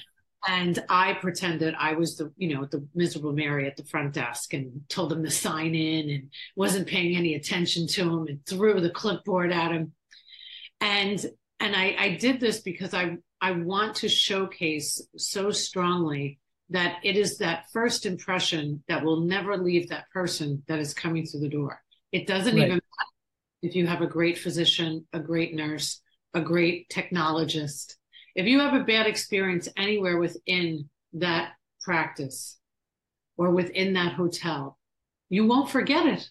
and 0.46 0.78
I 0.88 1.14
pretended 1.14 1.74
I 1.78 1.94
was 1.94 2.16
the, 2.16 2.32
you 2.36 2.54
know, 2.54 2.66
the 2.66 2.86
miserable 2.94 3.32
Mary 3.32 3.66
at 3.66 3.76
the 3.76 3.84
front 3.84 4.14
desk 4.14 4.54
and 4.54 4.82
told 4.88 5.12
him 5.12 5.24
to 5.24 5.30
sign 5.30 5.74
in 5.74 6.10
and 6.10 6.30
wasn't 6.54 6.86
paying 6.86 7.16
any 7.16 7.34
attention 7.34 7.86
to 7.88 8.02
him 8.02 8.26
and 8.28 8.46
threw 8.46 8.80
the 8.80 8.90
clipboard 8.90 9.52
at 9.52 9.72
him. 9.72 9.92
And 10.80 11.24
and 11.58 11.74
I, 11.74 11.96
I 11.98 12.08
did 12.16 12.38
this 12.38 12.60
because 12.60 12.94
I 12.94 13.16
I 13.40 13.52
want 13.52 13.96
to 13.96 14.08
showcase 14.08 15.02
so 15.16 15.50
strongly 15.50 16.38
that 16.70 16.98
it 17.04 17.16
is 17.16 17.38
that 17.38 17.70
first 17.72 18.06
impression 18.06 18.82
that 18.88 19.04
will 19.04 19.20
never 19.20 19.56
leave 19.56 19.88
that 19.88 20.10
person 20.10 20.62
that 20.66 20.78
is 20.78 20.94
coming 20.94 21.24
through 21.24 21.40
the 21.40 21.48
door. 21.48 21.80
It 22.12 22.26
doesn't 22.26 22.54
right. 22.54 22.64
even 22.64 22.74
matter 22.74 23.10
if 23.62 23.76
you 23.76 23.86
have 23.86 24.00
a 24.00 24.06
great 24.06 24.38
physician, 24.38 25.06
a 25.12 25.20
great 25.20 25.54
nurse, 25.54 26.00
a 26.34 26.40
great 26.40 26.88
technologist, 26.88 27.94
if 28.36 28.46
you 28.46 28.60
have 28.60 28.74
a 28.74 28.84
bad 28.84 29.06
experience 29.06 29.66
anywhere 29.78 30.18
within 30.18 30.90
that 31.14 31.52
practice 31.80 32.58
or 33.38 33.50
within 33.50 33.94
that 33.94 34.12
hotel, 34.12 34.78
you 35.30 35.46
won't 35.46 35.70
forget 35.70 36.04
it. 36.04 36.28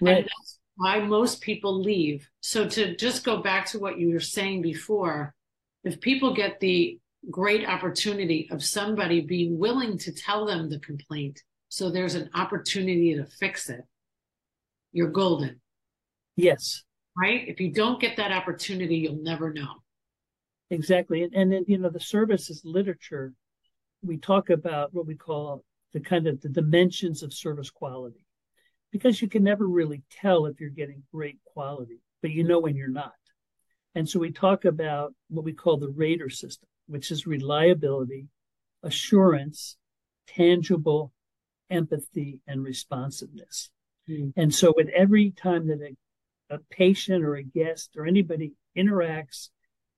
Right. 0.00 0.16
And 0.16 0.24
that's 0.24 0.58
why 0.76 0.98
most 0.98 1.40
people 1.40 1.80
leave. 1.80 2.28
So 2.40 2.68
to 2.68 2.96
just 2.96 3.24
go 3.24 3.40
back 3.40 3.66
to 3.66 3.78
what 3.78 4.00
you 4.00 4.12
were 4.12 4.20
saying 4.20 4.62
before, 4.62 5.32
if 5.84 6.00
people 6.00 6.34
get 6.34 6.58
the 6.58 6.98
great 7.30 7.66
opportunity 7.66 8.48
of 8.50 8.62
somebody 8.64 9.20
being 9.20 9.58
willing 9.58 9.98
to 9.98 10.12
tell 10.12 10.46
them 10.46 10.68
the 10.68 10.78
complaint, 10.80 11.42
so 11.68 11.90
there's 11.90 12.14
an 12.14 12.30
opportunity 12.34 13.14
to 13.14 13.24
fix 13.24 13.68
it, 13.68 13.82
you're 14.92 15.10
golden. 15.10 15.60
Yes. 16.36 16.82
Right? 17.16 17.46
If 17.48 17.60
you 17.60 17.72
don't 17.72 18.00
get 18.00 18.16
that 18.16 18.32
opportunity, 18.32 18.96
you'll 18.96 19.22
never 19.22 19.52
know. 19.52 19.82
Exactly. 20.70 21.24
And, 21.24 21.34
and 21.34 21.52
then, 21.52 21.64
you 21.66 21.78
know, 21.78 21.88
the 21.88 22.00
services 22.00 22.62
literature, 22.64 23.32
we 24.02 24.18
talk 24.18 24.50
about 24.50 24.94
what 24.94 25.06
we 25.06 25.14
call 25.14 25.64
the 25.92 26.00
kind 26.00 26.26
of 26.26 26.40
the 26.40 26.48
dimensions 26.48 27.22
of 27.22 27.32
service 27.32 27.70
quality 27.70 28.24
because 28.92 29.20
you 29.20 29.28
can 29.28 29.42
never 29.42 29.66
really 29.66 30.02
tell 30.10 30.46
if 30.46 30.60
you're 30.60 30.70
getting 30.70 31.02
great 31.12 31.38
quality, 31.44 32.00
but 32.22 32.30
you 32.30 32.44
know 32.44 32.58
when 32.58 32.76
you're 32.76 32.88
not. 32.88 33.12
And 33.94 34.08
so 34.08 34.18
we 34.18 34.30
talk 34.30 34.64
about 34.64 35.14
what 35.28 35.44
we 35.44 35.52
call 35.52 35.78
the 35.78 35.90
RATER 35.90 36.30
system, 36.30 36.68
which 36.88 37.10
is 37.10 37.26
reliability, 37.26 38.26
assurance, 38.82 39.76
tangible 40.26 41.12
empathy, 41.70 42.40
and 42.46 42.64
responsiveness. 42.64 43.70
Mm. 44.08 44.32
And 44.36 44.54
so 44.54 44.72
with 44.76 44.88
every 44.88 45.30
time 45.30 45.68
that 45.68 45.80
a, 45.80 46.54
a 46.54 46.58
patient 46.70 47.24
or 47.24 47.36
a 47.36 47.42
guest 47.42 47.90
or 47.96 48.06
anybody 48.06 48.54
interacts 48.76 49.50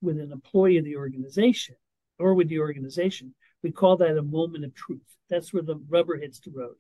with 0.03 0.19
an 0.19 0.33
employee 0.33 0.79
of 0.79 0.85
the 0.85 0.97
organization 0.97 1.77
or 2.19 2.35
with 2.35 2.49
the 2.49 2.59
organization, 2.59 3.35
we 3.63 3.71
call 3.71 3.97
that 3.99 4.19
a 4.19 4.23
moment 4.23 4.65
of 4.65 4.75
truth. 4.75 5.01
That's 5.29 5.53
where 5.53 5.63
the 5.63 5.81
rubber 5.89 6.17
hits 6.17 6.41
the 6.41 6.51
road. 6.51 6.77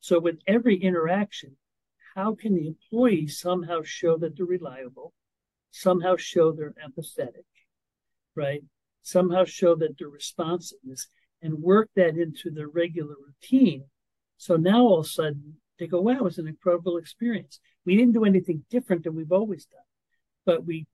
So 0.00 0.18
with 0.18 0.38
every 0.46 0.76
interaction, 0.76 1.56
how 2.14 2.34
can 2.34 2.54
the 2.54 2.66
employee 2.66 3.26
somehow 3.28 3.82
show 3.82 4.16
that 4.18 4.36
they're 4.36 4.46
reliable, 4.46 5.12
somehow 5.70 6.16
show 6.16 6.52
they're 6.52 6.74
empathetic, 6.84 7.44
right? 8.34 8.62
Somehow 9.04 9.44
show 9.44 9.76
that 9.76 9.98
they're 9.98 10.08
responsiveness 10.08 11.08
and 11.42 11.62
work 11.62 11.90
that 11.94 12.16
into 12.16 12.50
their 12.50 12.68
regular 12.68 13.14
routine. 13.14 13.84
So 14.38 14.56
now 14.56 14.80
all 14.80 15.00
of 15.00 15.06
a 15.06 15.08
sudden 15.08 15.58
they 15.78 15.86
go, 15.86 16.00
wow, 16.00 16.14
it 16.14 16.22
was 16.24 16.38
an 16.38 16.48
incredible 16.48 16.96
experience. 16.96 17.60
We 17.84 17.96
didn't 17.96 18.14
do 18.14 18.24
anything 18.24 18.64
different 18.70 19.04
than 19.04 19.14
we've 19.14 19.30
always 19.30 19.66
done, 19.66 19.80
but 20.46 20.64
we 20.64 20.86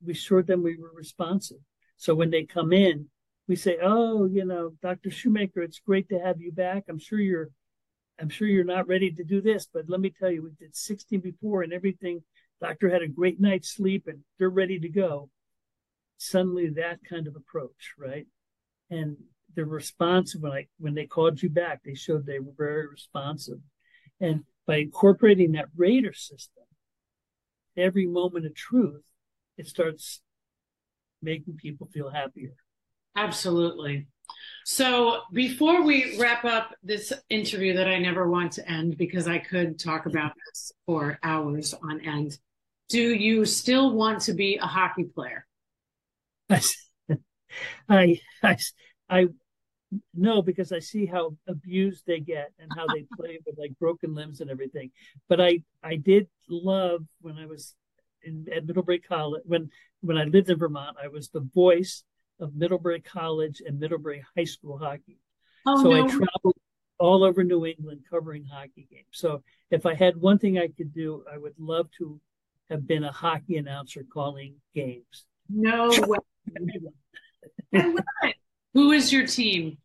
we 0.00 0.12
assured 0.12 0.46
them 0.46 0.62
we 0.62 0.76
were 0.76 0.92
responsive. 0.94 1.58
So 1.96 2.14
when 2.14 2.30
they 2.30 2.44
come 2.44 2.72
in, 2.72 3.08
we 3.48 3.56
say, 3.56 3.78
"Oh, 3.82 4.26
you 4.26 4.44
know, 4.44 4.74
Dr. 4.80 5.10
Shoemaker, 5.10 5.62
it's 5.62 5.80
great 5.80 6.08
to 6.10 6.20
have 6.20 6.40
you 6.40 6.52
back. 6.52 6.84
I'm 6.88 6.98
sure 6.98 7.18
you're, 7.18 7.50
I'm 8.20 8.28
sure 8.28 8.46
you're 8.46 8.64
not 8.64 8.86
ready 8.86 9.10
to 9.10 9.24
do 9.24 9.40
this, 9.40 9.66
but 9.72 9.88
let 9.88 10.00
me 10.00 10.10
tell 10.10 10.30
you, 10.30 10.42
we 10.42 10.50
did 10.58 10.76
16 10.76 11.20
before, 11.20 11.62
and 11.62 11.72
everything. 11.72 12.22
Doctor 12.60 12.88
had 12.90 13.02
a 13.02 13.08
great 13.08 13.40
night's 13.40 13.74
sleep, 13.74 14.04
and 14.06 14.20
they're 14.38 14.50
ready 14.50 14.78
to 14.78 14.88
go." 14.88 15.30
Suddenly, 16.18 16.70
that 16.70 16.98
kind 17.08 17.26
of 17.26 17.36
approach, 17.36 17.94
right? 17.98 18.26
And 18.90 19.16
the 19.54 19.64
response 19.64 20.36
when 20.36 20.52
I 20.52 20.66
when 20.78 20.94
they 20.94 21.06
called 21.06 21.42
you 21.42 21.50
back, 21.50 21.82
they 21.84 21.94
showed 21.94 22.26
they 22.26 22.38
were 22.38 22.52
very 22.56 22.86
responsive, 22.86 23.58
and 24.20 24.44
by 24.66 24.76
incorporating 24.78 25.52
that 25.52 25.68
RATER 25.76 26.12
system, 26.12 26.64
every 27.76 28.06
moment 28.06 28.46
of 28.46 28.54
truth, 28.54 29.02
it 29.56 29.66
starts 29.66 30.20
making 31.22 31.56
people 31.56 31.88
feel 31.92 32.10
happier. 32.10 32.54
Absolutely. 33.16 34.06
So 34.64 35.22
before 35.32 35.82
we 35.82 36.18
wrap 36.18 36.44
up 36.44 36.74
this 36.82 37.12
interview 37.30 37.74
that 37.74 37.88
I 37.88 37.98
never 37.98 38.28
want 38.28 38.52
to 38.52 38.68
end 38.70 38.98
because 38.98 39.28
I 39.28 39.38
could 39.38 39.78
talk 39.78 40.06
about 40.06 40.32
this 40.46 40.72
for 40.84 41.18
hours 41.22 41.74
on 41.74 42.00
end, 42.00 42.38
do 42.88 43.00
you 43.00 43.44
still 43.44 43.92
want 43.92 44.22
to 44.22 44.34
be 44.34 44.56
a 44.56 44.66
hockey 44.66 45.04
player? 45.04 45.45
I, 47.88 48.20
I, 48.42 48.56
I, 49.08 49.26
no, 50.14 50.42
because 50.42 50.72
I 50.72 50.80
see 50.80 51.06
how 51.06 51.36
abused 51.46 52.04
they 52.06 52.20
get 52.20 52.52
and 52.58 52.70
how 52.76 52.86
they 52.92 53.06
play 53.16 53.38
with 53.46 53.56
like 53.58 53.72
broken 53.78 54.14
limbs 54.14 54.40
and 54.40 54.50
everything. 54.50 54.90
But 55.28 55.40
I, 55.40 55.62
I 55.82 55.96
did 55.96 56.28
love 56.48 57.02
when 57.20 57.38
I 57.38 57.46
was 57.46 57.74
in 58.22 58.46
at 58.52 58.66
Middlebury 58.66 58.98
College 58.98 59.42
when 59.44 59.70
when 60.00 60.18
I 60.18 60.24
lived 60.24 60.50
in 60.50 60.58
Vermont. 60.58 60.96
I 61.02 61.08
was 61.08 61.28
the 61.28 61.48
voice 61.54 62.02
of 62.40 62.54
Middlebury 62.54 63.00
College 63.00 63.62
and 63.64 63.78
Middlebury 63.78 64.24
High 64.36 64.44
School 64.44 64.78
hockey. 64.78 65.18
Oh, 65.66 65.82
so 65.82 65.90
no. 65.90 66.04
I 66.04 66.08
traveled 66.08 66.56
all 66.98 67.24
over 67.24 67.44
New 67.44 67.66
England 67.66 68.02
covering 68.08 68.44
hockey 68.44 68.86
games. 68.90 69.06
So 69.12 69.42
if 69.70 69.86
I 69.86 69.94
had 69.94 70.16
one 70.16 70.38
thing 70.38 70.58
I 70.58 70.68
could 70.68 70.94
do, 70.94 71.24
I 71.32 71.38
would 71.38 71.54
love 71.58 71.88
to 71.98 72.20
have 72.70 72.86
been 72.86 73.04
a 73.04 73.12
hockey 73.12 73.56
announcer 73.56 74.04
calling 74.12 74.56
games. 74.74 75.26
No 75.48 75.88
way. 76.06 76.18
I 77.74 77.86
love 77.86 78.04
it. 78.22 78.36
Who 78.74 78.92
is 78.92 79.12
your 79.12 79.26
team? 79.26 79.78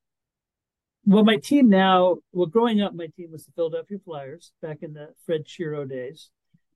Well, 1.05 1.23
my 1.23 1.37
team 1.37 1.69
now, 1.69 2.17
well, 2.31 2.45
growing 2.45 2.81
up, 2.81 2.93
my 2.93 3.07
team 3.07 3.31
was 3.31 3.45
the 3.45 3.51
Philadelphia 3.53 3.97
Flyers 4.03 4.51
back 4.61 4.79
in 4.83 4.93
the 4.93 5.09
Fred 5.25 5.45
Shero 5.45 5.89
days. 5.89 6.29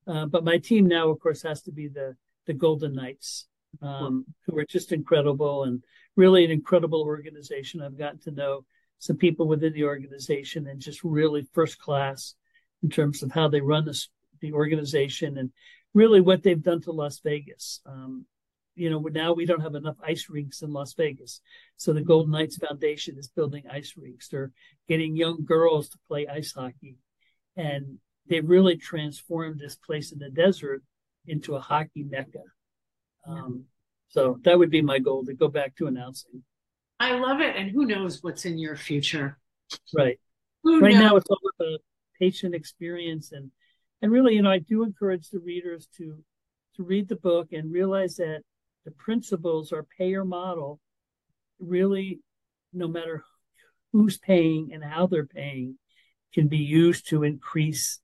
Uh, 0.08 0.26
but 0.26 0.43
my 0.43 0.58
team 0.58 0.88
now, 0.88 1.10
of 1.10 1.19
course, 1.19 1.43
has 1.43 1.62
to 1.63 1.71
be 1.71 1.88
the 1.88 2.15
the 2.45 2.54
Golden 2.54 2.93
Knights, 2.93 3.48
um, 3.82 4.26
who 4.45 4.58
are 4.58 4.65
just 4.65 4.91
incredible 4.91 5.63
and 5.63 5.84
really 6.15 6.45
an 6.45 6.52
incredible 6.52 7.02
organization. 7.02 7.82
I've 7.82 7.98
gotten 7.98 8.19
to 8.19 8.32
know 8.32 8.65
some 9.00 9.17
people 9.17 9.48
within 9.48 9.74
the 9.74 9.84
organization 9.84 10.67
and 10.67 10.80
just 10.80 11.04
really 11.04 11.48
first 11.54 11.80
class 11.80 12.36
in 12.84 12.89
terms 12.89 13.24
of 13.24 13.32
how 13.32 13.48
they 13.48 13.62
run 13.62 13.86
this, 13.86 14.10
the 14.41 14.54
organization 14.54 15.38
and 15.38 15.52
really 15.93 16.21
what 16.21 16.43
they've 16.43 16.62
done 16.62 16.82
to 16.82 16.91
Las 16.91 17.19
Vegas. 17.19 17.82
Um, 17.86 18.26
you 18.75 18.89
know, 18.89 18.99
now 18.99 19.33
we 19.33 19.45
don't 19.45 19.61
have 19.61 19.75
enough 19.75 19.95
ice 20.05 20.27
rinks 20.29 20.61
in 20.61 20.71
Las 20.71 20.93
Vegas. 20.93 21.41
So 21.77 21.93
the 21.93 22.01
Golden 22.01 22.31
Knights 22.31 22.57
Foundation 22.57 23.17
is 23.17 23.27
building 23.27 23.63
ice 23.71 23.93
rinks. 23.97 24.27
They're 24.27 24.51
getting 24.88 25.15
young 25.15 25.45
girls 25.45 25.89
to 25.89 25.97
play 26.07 26.27
ice 26.27 26.51
hockey. 26.51 26.97
And 27.55 27.99
they 28.27 28.41
really 28.41 28.75
transformed 28.75 29.59
this 29.59 29.75
place 29.75 30.11
in 30.11 30.19
the 30.19 30.29
desert 30.29 30.83
into 31.25 31.55
a 31.55 31.61
hockey 31.61 32.03
mecca. 32.03 32.43
Um, 33.27 33.65
so 34.09 34.39
that 34.43 34.59
would 34.59 34.69
be 34.69 34.81
my 34.81 34.99
goal 34.99 35.25
to 35.25 35.33
go 35.33 35.47
back 35.47 35.75
to 35.77 35.88
announcing. 35.88 36.43
I 36.99 37.17
love 37.17 37.41
it. 37.41 37.55
And 37.55 37.71
who 37.71 37.85
knows 37.85 38.21
what's 38.21 38.45
in 38.45 38.57
your 38.57 38.75
future? 38.75 39.38
Right. 39.95 40.19
Who 40.63 40.79
right 40.79 40.93
knows? 40.93 41.01
now 41.01 41.15
it's 41.15 41.27
all 41.29 41.39
about 41.59 41.79
patient 42.19 42.55
experience 42.55 43.31
and 43.31 43.51
and 44.01 44.11
really, 44.11 44.35
you 44.35 44.41
know, 44.41 44.51
I 44.51 44.59
do 44.59 44.83
encourage 44.83 45.29
the 45.29 45.39
readers 45.39 45.88
to 45.97 46.17
to 46.75 46.83
read 46.83 47.07
the 47.07 47.15
book 47.15 47.53
and 47.53 47.71
realize 47.71 48.17
that 48.17 48.41
the 48.86 48.91
principles 48.91 49.71
or 49.71 49.88
payer 49.98 50.24
model 50.24 50.80
really 51.60 52.19
no 52.74 52.88
matter 52.88 53.24
who's 53.91 54.17
paying 54.17 54.71
and 54.74 54.84
how 54.84 55.08
they're 55.08 55.26
paying 55.26 55.78
can 56.34 56.48
be 56.48 56.58
used 56.58 57.10
to 57.10 57.24
increase 57.24 58.00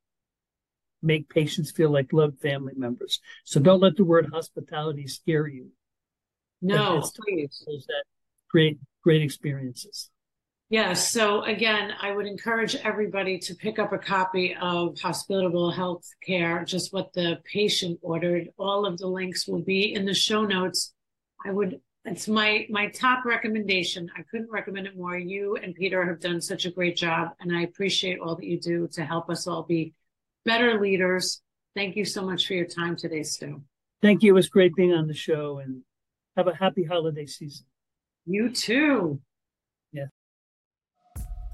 make 1.01 1.29
patients 1.29 1.71
feel 1.71 1.89
like 1.89 2.13
loved 2.13 2.39
family 2.39 2.73
members. 2.75 3.19
So 3.43 3.59
don't 3.59 3.81
let 3.81 3.95
the 3.97 4.05
word 4.05 4.29
hospitality 4.31 5.07
scare 5.07 5.47
you. 5.47 5.71
No, 6.61 7.01
please. 7.25 7.63
That 7.87 8.03
great, 8.49 8.79
great 9.03 9.21
experiences. 9.21 10.09
Yes. 10.71 11.11
So 11.11 11.43
again, 11.43 11.91
I 12.01 12.13
would 12.13 12.25
encourage 12.25 12.77
everybody 12.77 13.37
to 13.39 13.55
pick 13.55 13.77
up 13.77 13.91
a 13.91 13.97
copy 13.97 14.55
of 14.55 14.97
Hospitable 14.97 15.69
Health 15.69 16.07
Care, 16.25 16.63
just 16.63 16.93
what 16.93 17.11
the 17.11 17.39
patient 17.43 17.99
ordered. 18.01 18.47
All 18.57 18.85
of 18.85 18.97
the 18.97 19.07
links 19.07 19.45
will 19.49 19.61
be 19.61 19.93
in 19.93 20.05
the 20.05 20.13
show 20.13 20.45
notes. 20.45 20.93
I 21.45 21.51
would 21.51 21.81
it's 22.05 22.29
my 22.29 22.67
my 22.69 22.87
top 22.87 23.25
recommendation. 23.25 24.09
I 24.17 24.21
couldn't 24.31 24.49
recommend 24.49 24.87
it 24.87 24.95
more. 24.95 25.17
You 25.17 25.57
and 25.57 25.75
Peter 25.75 26.05
have 26.05 26.21
done 26.21 26.39
such 26.39 26.65
a 26.65 26.71
great 26.71 26.95
job, 26.95 27.31
and 27.41 27.53
I 27.53 27.63
appreciate 27.63 28.19
all 28.19 28.37
that 28.37 28.45
you 28.45 28.57
do 28.57 28.87
to 28.93 29.03
help 29.03 29.29
us 29.29 29.47
all 29.47 29.63
be 29.63 29.93
better 30.45 30.79
leaders. 30.79 31.41
Thank 31.75 31.97
you 31.97 32.05
so 32.05 32.25
much 32.25 32.47
for 32.47 32.53
your 32.53 32.65
time 32.65 32.95
today, 32.95 33.23
Stu. 33.23 33.61
Thank 34.01 34.23
you. 34.23 34.31
It 34.31 34.35
was 34.35 34.47
great 34.47 34.73
being 34.73 34.93
on 34.93 35.07
the 35.07 35.13
show 35.13 35.59
and 35.59 35.81
have 36.37 36.47
a 36.47 36.55
happy 36.55 36.85
holiday 36.85 37.25
season. 37.25 37.65
You 38.25 38.51
too. 38.51 39.19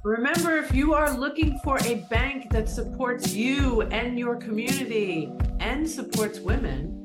Remember, 0.07 0.55
if 0.55 0.73
you 0.73 0.93
are 0.93 1.11
looking 1.17 1.59
for 1.59 1.79
a 1.79 1.95
bank 2.09 2.49
that 2.51 2.69
supports 2.69 3.33
you 3.33 3.81
and 3.81 4.17
your 4.17 4.37
community 4.37 5.29
and 5.59 5.85
supports 5.85 6.39
women, 6.39 7.03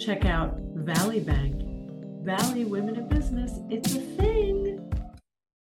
check 0.00 0.24
out 0.24 0.56
Valley 0.72 1.20
Bank. 1.20 1.60
Valley 2.24 2.64
Women 2.64 2.96
in 2.96 3.06
Business, 3.06 3.52
it's 3.68 3.94
a 3.96 4.00
thing. 4.00 4.89